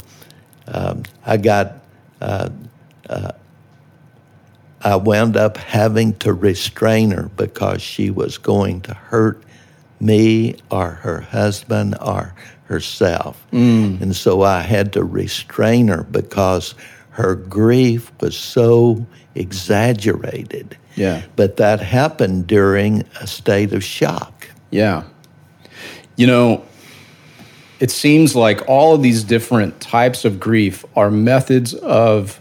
um, 0.67 1.03
I 1.25 1.37
got, 1.37 1.75
uh, 2.19 2.49
uh, 3.09 3.31
I 4.81 4.95
wound 4.95 5.37
up 5.37 5.57
having 5.57 6.13
to 6.17 6.33
restrain 6.33 7.11
her 7.11 7.29
because 7.35 7.81
she 7.81 8.09
was 8.09 8.37
going 8.37 8.81
to 8.81 8.93
hurt 8.93 9.43
me 9.99 10.55
or 10.71 10.89
her 10.89 11.21
husband 11.21 11.95
or 12.01 12.33
herself. 12.65 13.45
And 14.01 14.15
so 14.15 14.41
I 14.41 14.61
had 14.61 14.93
to 14.93 15.03
restrain 15.03 15.87
her 15.89 16.03
because 16.03 16.73
her 17.11 17.35
grief 17.35 18.11
was 18.19 18.37
so 18.37 19.05
exaggerated. 19.35 20.77
Yeah. 20.95 21.23
But 21.35 21.57
that 21.57 21.79
happened 21.79 22.47
during 22.47 23.03
a 23.19 23.27
state 23.27 23.73
of 23.73 23.83
shock. 23.83 24.49
Yeah. 24.71 25.03
You 26.15 26.27
know, 26.27 26.65
it 27.79 27.91
seems 27.91 28.35
like 28.35 28.67
all 28.67 28.93
of 28.93 29.01
these 29.01 29.23
different 29.23 29.79
types 29.81 30.25
of 30.25 30.39
grief 30.39 30.85
are 30.95 31.09
methods 31.09 31.73
of 31.73 32.39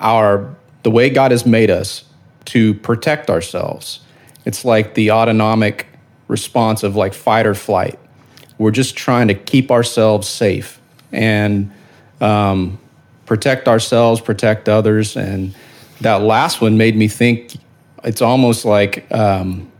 our 0.00 0.54
the 0.84 0.90
way 0.90 1.10
God 1.10 1.32
has 1.32 1.44
made 1.44 1.70
us 1.70 2.04
to 2.46 2.74
protect 2.74 3.28
ourselves. 3.28 4.00
It's 4.44 4.64
like 4.64 4.94
the 4.94 5.10
autonomic 5.10 5.86
response 6.28 6.82
of 6.82 6.96
like 6.96 7.12
fight 7.12 7.46
or 7.46 7.54
flight. 7.54 7.98
We're 8.56 8.70
just 8.70 8.96
trying 8.96 9.28
to 9.28 9.34
keep 9.34 9.70
ourselves 9.70 10.28
safe 10.28 10.80
and 11.12 11.70
um, 12.20 12.78
protect 13.28 13.68
ourselves, 13.68 14.20
protect 14.20 14.68
others. 14.68 15.16
And 15.16 15.54
that 16.00 16.22
last 16.22 16.60
one 16.60 16.76
made 16.76 16.96
me 16.96 17.06
think 17.06 17.56
it's 18.02 18.22
almost 18.22 18.64
like 18.64 19.06
um, 19.12 19.70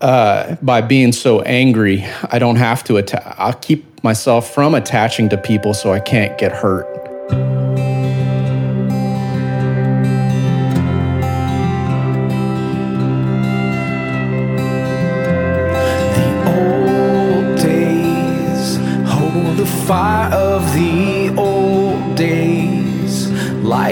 uh, 0.00 0.56
by 0.62 0.80
being 0.80 1.12
so 1.12 1.42
angry, 1.42 2.04
I 2.30 2.38
don't 2.38 2.56
have 2.56 2.82
to 2.84 2.96
attack. 2.96 3.36
I'll 3.38 3.52
keep 3.52 4.02
myself 4.02 4.52
from 4.52 4.74
attaching 4.74 5.28
to 5.28 5.36
people 5.36 5.74
so 5.74 5.92
I 5.92 6.00
can't 6.00 6.36
get 6.38 6.52
hurt. 6.52 6.88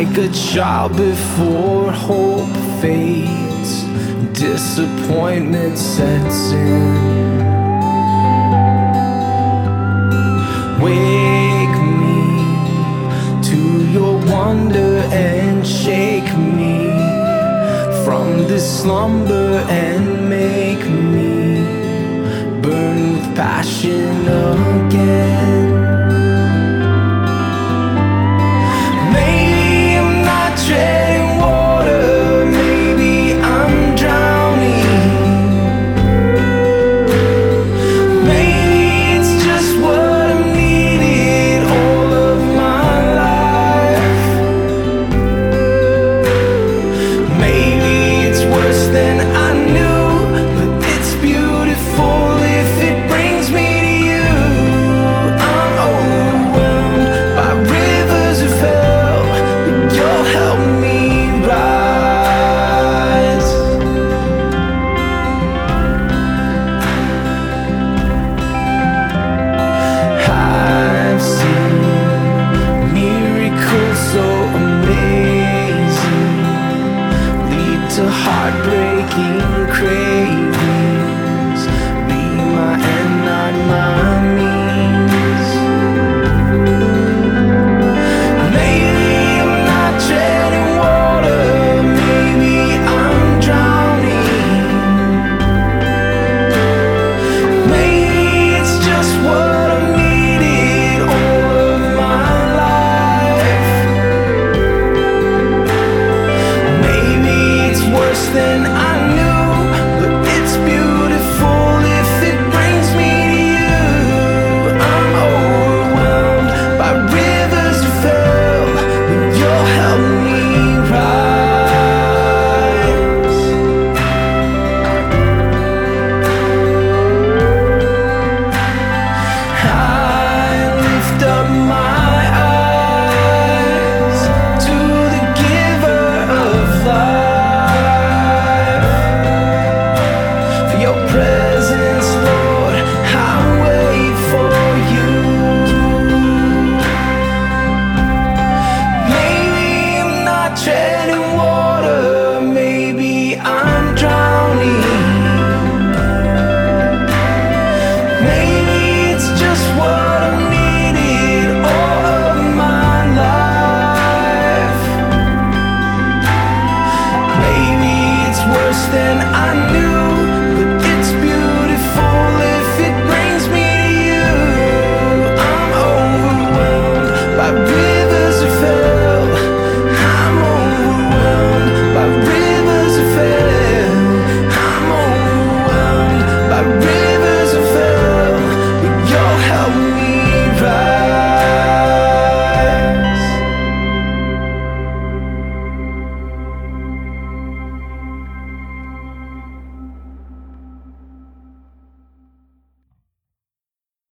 Like 0.05 0.17
a 0.17 0.33
child 0.33 0.97
before 0.97 1.93
hope 1.93 2.57
fades, 2.81 3.83
disappointment 4.33 5.77
sets 5.77 6.53
in. 6.53 7.37
Wake 10.81 11.79
me 12.03 12.19
to 13.49 13.61
your 13.93 14.17
wonder 14.35 14.93
and 15.13 15.67
shake 15.67 16.33
me 16.39 16.89
from 18.03 18.49
this 18.49 18.81
slumber 18.81 19.63
and 19.69 20.31
make 20.31 20.85
me 20.89 21.61
burn 22.63 23.13
with 23.13 23.37
passion 23.37 24.27
again. 24.27 26.10